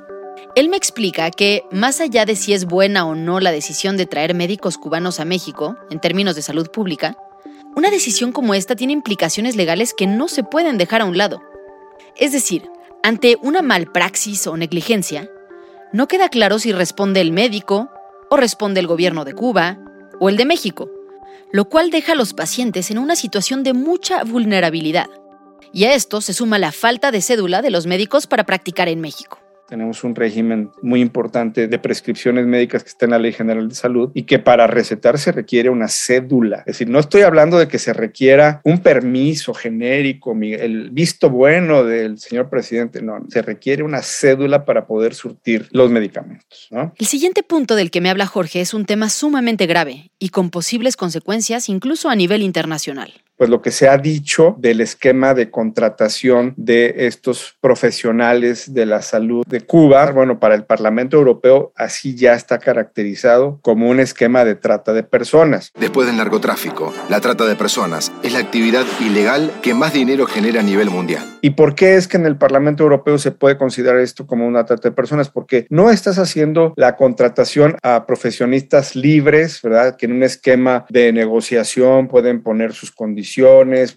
Él 0.55 0.69
me 0.69 0.77
explica 0.77 1.31
que, 1.31 1.65
más 1.71 2.01
allá 2.01 2.25
de 2.25 2.37
si 2.37 2.53
es 2.53 2.65
buena 2.65 3.07
o 3.07 3.15
no 3.15 3.41
la 3.41 3.53
decisión 3.53 3.97
de 3.97 4.07
traer 4.07 4.35
médicos 4.35 4.79
cubanos 4.79 5.21
a 5.21 5.25
México, 5.25 5.77
en 5.91 6.01
términos 6.01 6.35
de 6.35 6.43
salud 6.43 6.71
pública, 6.71 7.17
una 7.77 7.91
decisión 7.91 8.33
como 8.33 8.55
esta 8.55 8.75
tiene 8.75 8.93
implicaciones 8.93 9.55
legales 9.55 9.95
que 9.95 10.07
no 10.07 10.29
se 10.29 10.43
pueden 10.43 10.79
dejar 10.79 11.03
a 11.03 11.05
un 11.05 11.17
lado. 11.17 11.41
Es 12.17 12.33
decir, 12.33 12.69
ante 13.03 13.37
una 13.43 13.63
malpraxis 13.63 14.47
o 14.49 14.57
negligencia, 14.57 15.31
no 15.93 16.09
queda 16.09 16.29
claro 16.29 16.59
si 16.59 16.73
responde 16.73 17.21
el 17.21 17.31
médico, 17.31 17.89
o 18.31 18.37
responde 18.37 18.81
el 18.81 18.87
gobierno 18.87 19.25
de 19.25 19.35
Cuba, 19.35 19.79
o 20.19 20.29
el 20.29 20.37
de 20.37 20.45
México, 20.45 20.91
lo 21.53 21.67
cual 21.67 21.91
deja 21.91 22.13
a 22.13 22.17
los 22.17 22.35
pacientes 22.35 22.91
en 22.91 22.99
una 22.99 23.17
situación 23.17 23.63
de 23.63 23.73
mucha 23.73 24.25
vulnerabilidad. 24.25 25.09
Y 25.73 25.85
a 25.85 25.95
esto 25.95 26.21
se 26.21 26.35
suma 26.35 26.59
la 26.59 26.73
falta 26.73 27.11
de 27.11 27.23
cédula 27.23 27.63
de 27.63 27.71
los 27.71 27.87
médicos 27.87 28.27
para 28.27 28.45
practicar 28.45 28.89
en 28.89 29.01
México. 29.01 29.39
Tenemos 29.69 30.03
un 30.03 30.15
régimen 30.15 30.71
muy 30.81 31.01
importante 31.01 31.69
de 31.69 31.79
prescripciones 31.79 32.47
médicas 32.47 32.83
que 32.83 32.89
está 32.89 33.05
en 33.05 33.11
la 33.11 33.19
Ley 33.19 33.33
General 33.33 33.69
de 33.69 33.75
Salud 33.75 34.11
y 34.15 34.23
que 34.23 34.39
para 34.39 34.67
recetar 34.67 35.19
se 35.19 35.31
requiere 35.31 35.69
una 35.69 35.89
cédula. 35.89 36.61
Es 36.61 36.67
decir, 36.67 36.89
no 36.89 36.99
estoy 36.99 37.23
hablando 37.23 37.59
de 37.59 37.69
que 37.69 37.79
se 37.79 37.93
requiera 37.93 38.63
un 38.65 38.79
permiso 38.79 39.53
genérico, 39.53 40.35
el 40.41 40.91
visto 40.91 41.29
bueno 41.29 41.85
del 41.85 42.19
señor 42.19 42.49
presidente, 42.49 43.03
no, 43.03 43.19
se 43.29 43.43
requiere 43.43 43.83
una 43.83 44.01
cédula 44.03 44.65
para 44.65 44.87
poder 44.87 45.15
surtir 45.15 45.69
los 45.71 45.91
medicamentos. 45.91 46.69
El 46.97 47.07
siguiente 47.07 47.43
punto 47.43 47.77
del 47.77 47.91
que 47.91 48.01
me 48.01 48.09
habla 48.09 48.27
Jorge 48.27 48.63
es 48.63 48.73
un 48.73 48.87
tema 48.87 49.11
sumamente 49.11 49.67
grave 49.67 50.11
y 50.19 50.31
con 50.31 50.49
posibles 50.51 50.97
consecuencias 50.97 51.69
incluso 51.69 52.09
a 52.09 52.17
nivel 52.17 52.43
internacional 52.43 53.13
pues 53.39 53.49
lo 53.49 53.63
que 53.63 53.71
se 53.71 53.89
ha 53.89 53.97
dicho 53.97 54.57
del 54.59 54.81
esquema 54.81 55.33
de 55.33 55.49
contratación 55.49 56.55
de 56.57 57.07
estos 57.07 57.57
profesionales 57.61 58.75
de 58.75 58.85
la 58.85 59.01
salud 59.01 59.47
de 59.47 59.61
Cuba, 59.61 60.11
bueno, 60.11 60.41
para 60.41 60.57
el 60.57 60.65
Parlamento 60.65 61.17
Europeo 61.17 61.73
así 61.77 62.17
ya 62.17 62.35
está 62.35 62.59
caracterizado 62.59 63.61
como 63.63 63.89
un 63.89 64.01
esquema 64.01 64.45
de 64.45 64.57
trata 64.57 64.93
de 64.93 65.05
personas. 65.05 65.71
Después 65.79 66.09
del 66.09 66.17
narcotráfico, 66.17 66.93
la 67.09 67.21
trata 67.21 67.47
de 67.47 67.55
personas 67.55 68.13
es 68.25 68.33
la 68.33 68.41
actividad 68.41 68.85
ilegal 69.01 69.53
que 69.63 69.73
más 69.73 69.93
dinero 69.93 70.27
genera 70.27 70.61
a 70.61 70.65
nivel 70.65 70.91
mundial. 70.91 71.25
¿Y 71.41 71.51
por 71.51 71.77
qué 71.77 71.95
es 71.95 72.09
que 72.09 72.17
en 72.17 72.27
el 72.27 72.37
Parlamento 72.37 72.83
Europeo 72.83 73.19
se 73.19 73.31
puede 73.31 73.57
considerar 73.57 74.01
esto 74.01 74.27
como 74.27 74.49
una 74.49 74.67
trata 74.67 74.89
de 74.89 74.95
personas? 74.95 75.29
Porque 75.31 75.69
no 75.71 75.91
estás 75.91 76.19
haciendo 76.19 76.75
la 76.77 76.97
contratación 76.97 77.77
a 77.85 78.05
profesionistas 78.07 78.97
libres, 78.97 79.63
¿verdad? 79.63 79.97
Que 79.97 80.07
en 80.07 80.13
un 80.13 80.25
esquema 80.25 80.85
de 80.89 81.13
negociación 81.13 82.09
pueden 82.09 82.43
poner 82.43 82.73
sus 82.73 82.91
condiciones 82.91 83.28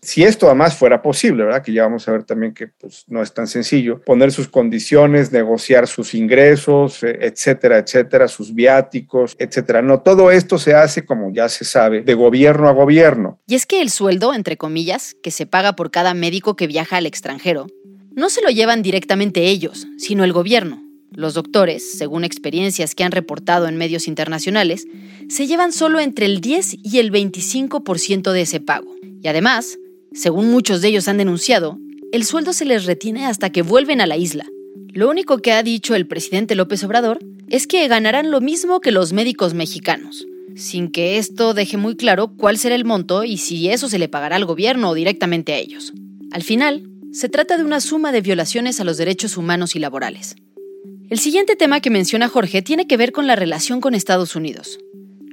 si 0.02 0.24
esto 0.24 0.48
además 0.48 0.76
fuera 0.76 1.02
posible, 1.02 1.44
¿verdad? 1.44 1.64
Que 1.64 1.74
ya 1.74 1.84
vamos 1.84 2.08
a 2.08 2.12
ver 2.12 2.24
también 2.24 2.54
que 2.54 2.68
pues, 2.68 3.06
no 3.08 3.22
es 3.22 3.34
tan 3.34 3.48
sencillo, 3.48 4.02
poner 4.02 4.32
sus 4.32 4.48
condiciones, 4.48 5.32
negociar 5.32 5.88
sus 5.88 6.14
ingresos, 6.14 7.04
eh, 7.04 7.18
etcétera, 7.22 7.78
etcétera, 7.78 8.28
sus 8.28 8.54
viáticos, 8.54 9.36
etcétera. 9.40 9.82
No, 9.82 10.02
todo 10.02 10.32
esto 10.32 10.58
se 10.58 10.74
hace, 10.74 11.06
como 11.06 11.32
ya 11.34 11.50
se 11.50 11.66
sabe, 11.66 12.02
de 12.02 12.14
gobierno 12.14 12.68
a 12.68 12.74
gobierno. 12.74 13.40
Y 13.48 13.56
es 13.56 13.66
que 13.66 13.82
el 13.82 13.90
sueldo, 13.90 14.34
entre 14.34 14.58
comillas, 14.58 15.16
que 15.24 15.32
se 15.32 15.46
paga 15.46 15.74
por 15.74 15.92
cada 15.92 16.14
médico 16.14 16.56
que 16.56 16.68
viaja 16.68 16.98
al 16.98 17.06
extranjero, 17.06 17.68
no 18.14 18.30
se 18.30 18.42
lo 18.42 18.50
llevan 18.50 18.82
directamente 18.82 19.46
ellos, 19.46 19.88
sino 19.98 20.24
el 20.24 20.34
gobierno. 20.34 20.91
Los 21.14 21.34
doctores, 21.34 21.98
según 21.98 22.24
experiencias 22.24 22.96
que 22.96 23.04
han 23.04 23.12
reportado 23.12 23.68
en 23.68 23.76
medios 23.76 24.08
internacionales, 24.08 24.88
se 25.28 25.46
llevan 25.46 25.74
solo 25.74 26.00
entre 26.00 26.26
el 26.26 26.40
10 26.40 26.78
y 26.84 27.00
el 27.00 27.12
25% 27.12 28.32
de 28.32 28.42
ese 28.42 28.62
pago. 28.62 28.96
Y 29.22 29.28
además, 29.28 29.78
según 30.14 30.50
muchos 30.50 30.82
de 30.82 30.88
ellos 30.88 31.10
han 31.10 31.18
denunciado, 31.18 31.78
el 32.14 32.24
sueldo 32.24 32.54
se 32.54 32.64
les 32.64 32.86
retiene 32.86 33.26
hasta 33.26 33.50
que 33.50 33.62
vuelven 33.62 34.00
a 34.00 34.08
la 34.08 34.16
isla. 34.16 34.46
Lo 34.94 35.10
único 35.10 35.40
que 35.40 35.52
ha 35.52 35.64
dicho 35.64 35.96
el 35.96 36.08
presidente 36.08 36.56
López 36.56 36.82
Obrador 36.86 37.20
es 37.50 37.68
que 37.68 37.86
ganarán 37.90 38.32
lo 38.32 38.40
mismo 38.40 38.80
que 38.80 38.92
los 38.92 39.12
médicos 39.12 39.54
mexicanos, 39.54 40.26
sin 40.56 40.90
que 40.90 41.18
esto 41.18 41.54
deje 41.54 41.76
muy 41.76 41.98
claro 41.98 42.34
cuál 42.38 42.58
será 42.58 42.76
el 42.76 42.86
monto 42.86 43.26
y 43.26 43.36
si 43.38 43.68
eso 43.68 43.90
se 43.90 44.00
le 44.00 44.08
pagará 44.08 44.38
al 44.38 44.46
gobierno 44.46 44.90
o 44.90 44.94
directamente 44.94 45.52
a 45.54 45.58
ellos. 45.58 45.92
Al 46.32 46.44
final, 46.44 46.90
se 47.12 47.28
trata 47.28 47.58
de 47.58 47.66
una 47.66 47.82
suma 47.82 48.14
de 48.14 48.22
violaciones 48.22 48.80
a 48.80 48.86
los 48.86 48.98
derechos 48.98 49.36
humanos 49.36 49.76
y 49.76 49.80
laborales. 49.80 50.36
El 51.12 51.20
siguiente 51.20 51.58
tema 51.58 51.82
que 51.82 51.90
menciona 51.90 52.30
Jorge 52.30 52.62
tiene 52.62 52.88
que 52.88 52.96
ver 52.96 53.12
con 53.12 53.28
la 53.28 53.36
relación 53.36 53.82
con 53.82 53.96
Estados 53.96 54.34
Unidos, 54.38 54.80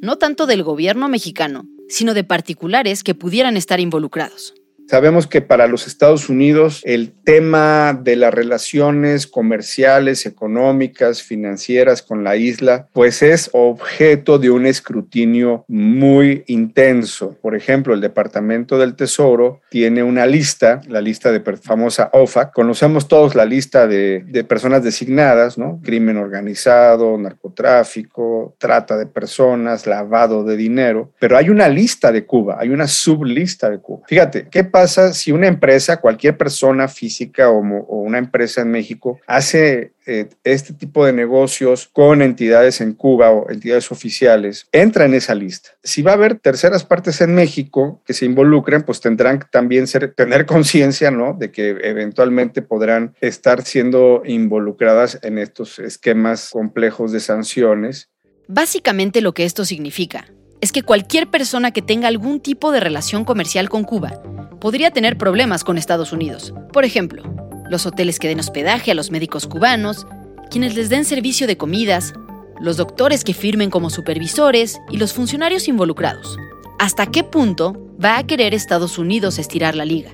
no 0.03 0.19
tanto 0.19 0.47
del 0.47 0.65
gobierno 0.65 1.09
mexicano, 1.09 1.69
sino 1.89 2.15
de 2.15 2.25
particulares 2.25 3.05
que 3.05 3.15
pudieran 3.15 3.57
estar 3.57 3.79
involucrados. 3.79 4.55
Sabemos 4.89 5.27
que 5.27 5.43
para 5.43 5.67
los 5.67 5.87
Estados 5.87 6.31
Unidos 6.31 6.81
el 6.85 7.13
tema 7.13 7.93
de 7.93 8.17
las 8.17 8.33
relaciones 8.33 9.27
comerciales, 9.27 10.25
económicas, 10.25 11.23
financieras 11.23 12.01
con 12.01 12.25
la 12.25 12.37
isla, 12.37 12.89
pues 12.95 13.23
es 13.23 13.51
objeto 13.53 14.39
de 14.39 14.49
un 14.49 14.65
escrutinio 14.65 15.67
muy 15.69 16.43
intenso. 16.47 17.37
Por 17.43 17.55
ejemplo, 17.55 17.93
el 17.93 18.01
Departamento 18.01 18.79
del 18.79 18.97
Tesoro 18.97 19.61
tiene 19.69 20.03
una 20.03 20.25
lista, 20.25 20.81
la 20.89 21.03
lista 21.03 21.33
de 21.33 21.41
famosa 21.57 22.09
OFAC. 22.15 22.55
Conocemos 22.55 23.09
todos 23.09 23.35
la 23.35 23.45
lista 23.45 23.87
de, 23.87 24.25
de 24.27 24.43
personas 24.43 24.83
designadas, 24.83 25.59
¿no? 25.59 25.83
Crimen 25.85 26.17
organizado, 26.17 27.19
narcotráfico, 27.19 28.55
trata 28.57 28.97
de 28.97 29.05
personas, 29.05 29.87
lavado 29.87 30.45
de 30.45 30.57
dinero. 30.57 31.13
Pero 31.19 31.37
hay 31.37 31.51
una 31.51 31.69
lista 31.69 32.11
de 32.11 32.25
Cuba, 32.25 32.57
hay 32.59 32.71
una 32.71 32.89
sublista 32.89 33.69
de 33.69 33.81
Cuba. 33.81 34.07
Fíjate, 34.07 34.49
¿qué 34.51 34.65
pasa? 34.65 34.78
Pasa 34.79 35.13
si 35.13 35.33
una 35.33 35.49
empresa, 35.49 35.97
cualquier 35.97 36.37
persona 36.37 36.87
física 36.87 37.51
o, 37.51 37.59
una 37.59 38.19
empresa 38.19 38.61
en 38.61 38.71
México 38.71 39.19
hace 39.27 39.93
eh, 40.07 40.29
este 40.45 40.73
tipo 40.73 41.05
de 41.05 41.13
negocios 41.13 41.91
con 41.93 42.23
entidades 42.23 42.81
en 42.81 42.95
Cuba 42.95 43.33
o 43.33 43.51
entidades 43.51 43.91
oficiales, 43.91 44.69
entra 44.71 45.05
en 45.05 45.15
esa 45.15 45.35
lista. 45.35 45.71
Si 45.83 46.03
va 46.03 46.13
a 46.13 46.15
haber 46.15 46.39
terceras 46.39 46.85
partes 46.85 47.21
en 47.21 47.35
México 47.35 48.01
que 48.07 48.15
se 48.15 48.25
involucren, 48.25 48.85
pues 48.85 49.01
tendrán 49.01 49.45
también 49.51 49.87
tener 50.15 50.47
conciencia, 50.47 51.11
¿no? 51.11 51.35
De 51.37 51.51
que 51.51 51.71
eventualmente 51.83 52.63
podrán 52.63 53.17
estar 53.21 53.63
siendo 53.63 54.23
involucradas 54.25 55.19
en 55.23 55.39
estos 55.39 55.81
esquemas 55.81 56.51
complejos 56.53 57.11
de 57.11 57.19
sanciones. 57.19 58.11
Básicamente 58.47 59.23
lo 59.23 59.35
que 59.35 59.45
esto 59.45 59.65
significa 59.65 60.29
es 60.61 60.73
que 60.73 60.83
cualquier 60.83 61.31
persona 61.31 61.71
que 61.71 61.83
tenga 61.83 62.09
algún 62.09 62.41
tipo 62.41 62.73
de 62.73 62.81
relación 62.81 63.25
comercial 63.25 63.69
con 63.69 63.85
Cuba 63.85 64.21
podría 64.61 64.91
tener 64.91 65.17
problemas 65.17 65.63
con 65.65 65.79
Estados 65.79 66.13
Unidos. 66.13 66.53
Por 66.73 66.85
ejemplo, 66.85 67.23
los 67.71 67.87
hoteles 67.87 68.19
que 68.19 68.29
den 68.29 68.41
hospedaje 68.41 68.91
a 68.91 68.95
los 68.95 69.11
médicos 69.11 69.47
cubanos, 69.47 70.07
quienes 70.51 70.75
les 70.75 70.89
den 70.89 71.05
servicio 71.05 71.47
de 71.47 71.57
comidas, 71.57 72.13
los 72.61 72.77
doctores 72.77 73.23
que 73.23 73.35
firmen 73.35 73.71
como 73.71 73.91
supervisores 73.91 74.81
y 74.91 74.97
los 74.97 75.13
funcionarios 75.13 75.69
involucrados. 75.69 76.37
¿Hasta 76.79 77.07
qué 77.07 77.23
punto 77.23 77.77
va 78.03 78.19
a 78.19 78.27
querer 78.27 78.55
Estados 78.55 78.99
Unidos 78.99 79.39
estirar 79.39 79.77
la 79.77 79.85
liga? 79.85 80.11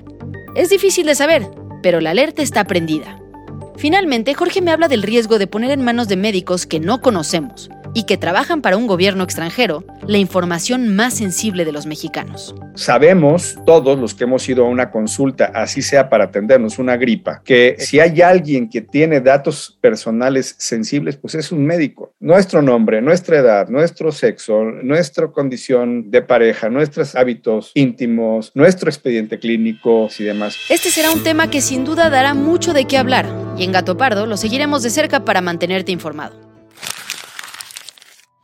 Es 0.55 0.69
difícil 0.69 1.07
de 1.07 1.15
saber, 1.15 1.49
pero 1.81 2.01
la 2.01 2.11
alerta 2.11 2.43
está 2.43 2.65
prendida. 2.65 3.19
Finalmente, 3.77 4.33
Jorge 4.35 4.61
me 4.61 4.71
habla 4.71 4.87
del 4.87 5.03
riesgo 5.03 5.39
de 5.39 5.47
poner 5.47 5.71
en 5.71 5.83
manos 5.83 6.07
de 6.07 6.17
médicos 6.17 6.65
que 6.65 6.79
no 6.79 7.01
conocemos 7.01 7.69
y 7.95 8.03
que 8.03 8.17
trabajan 8.17 8.61
para 8.61 8.77
un 8.77 8.85
gobierno 8.85 9.23
extranjero 9.23 9.83
la 10.05 10.19
información 10.19 10.95
más 10.95 11.15
sensible 11.15 11.65
de 11.65 11.71
los 11.71 11.87
mexicanos. 11.87 12.53
Sabemos, 12.75 13.57
todos 13.65 13.97
los 13.97 14.13
que 14.13 14.25
hemos 14.25 14.47
ido 14.47 14.65
a 14.65 14.69
una 14.69 14.91
consulta, 14.91 15.45
así 15.55 15.81
sea 15.81 16.09
para 16.09 16.25
atendernos 16.25 16.77
una 16.77 16.97
gripa, 16.97 17.41
que 17.43 17.77
si 17.79 17.99
hay 17.99 18.21
alguien 18.21 18.69
que 18.69 18.81
tiene 18.81 19.21
datos 19.21 19.77
personales 19.81 20.55
sensibles, 20.59 21.15
pues 21.15 21.35
es 21.35 21.51
un 21.51 21.65
médico. 21.65 22.13
Nuestro 22.19 22.61
nombre, 22.61 23.01
nuestra 23.01 23.39
edad, 23.39 23.69
nuestro 23.69 24.11
sexo, 24.11 24.63
nuestra 24.63 25.27
condición 25.29 26.11
de 26.11 26.21
pareja, 26.21 26.69
nuestros 26.69 27.15
hábitos 27.15 27.71
íntimos, 27.73 28.51
nuestro 28.53 28.89
expediente 28.89 29.39
clínico 29.39 30.09
y 30.19 30.23
demás. 30.23 30.57
Este 30.69 30.89
será 30.89 31.11
un 31.11 31.23
tema 31.23 31.49
que 31.49 31.61
sin 31.61 31.85
duda 31.85 32.09
dará 32.09 32.33
mucho 32.33 32.73
de 32.73 32.85
qué 32.85 32.97
hablar 32.97 33.25
y 33.57 33.63
en 33.63 33.71
Gato 33.71 33.95
Pardo 33.95 34.25
lo 34.25 34.35
seguiremos 34.35 34.83
de 34.83 34.89
cerca 34.89 35.23
para 35.23 35.39
mantenerte 35.39 35.93
informado. 35.93 36.44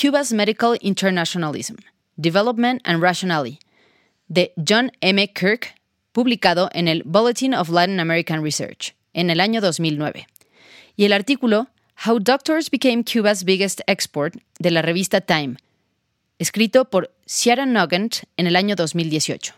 Cuba's 0.00 0.32
Medical 0.32 0.78
Internationalism, 0.80 1.74
Development 2.16 2.80
and 2.84 3.02
Rationality, 3.02 3.58
de 4.28 4.52
John 4.56 4.92
M. 5.00 5.26
Kirk, 5.32 5.74
publicado 6.12 6.70
en 6.72 6.86
el 6.86 7.02
Bulletin 7.02 7.52
of 7.52 7.68
Latin 7.68 7.98
American 7.98 8.44
Research 8.44 8.94
en 9.12 9.28
el 9.28 9.40
año 9.40 9.60
2009, 9.60 10.28
y 10.94 11.04
el 11.04 11.12
artículo 11.12 11.66
How 12.06 12.20
Doctors 12.20 12.70
Became 12.70 13.02
Cuba's 13.02 13.42
Biggest 13.42 13.80
Export 13.88 14.36
de 14.60 14.70
la 14.70 14.82
revista 14.82 15.20
Time, 15.20 15.56
escrito 16.38 16.84
por 16.84 17.12
Sierra 17.26 17.66
Nugent 17.66 18.18
en 18.36 18.46
el 18.46 18.54
año 18.54 18.76
2018. 18.76 19.57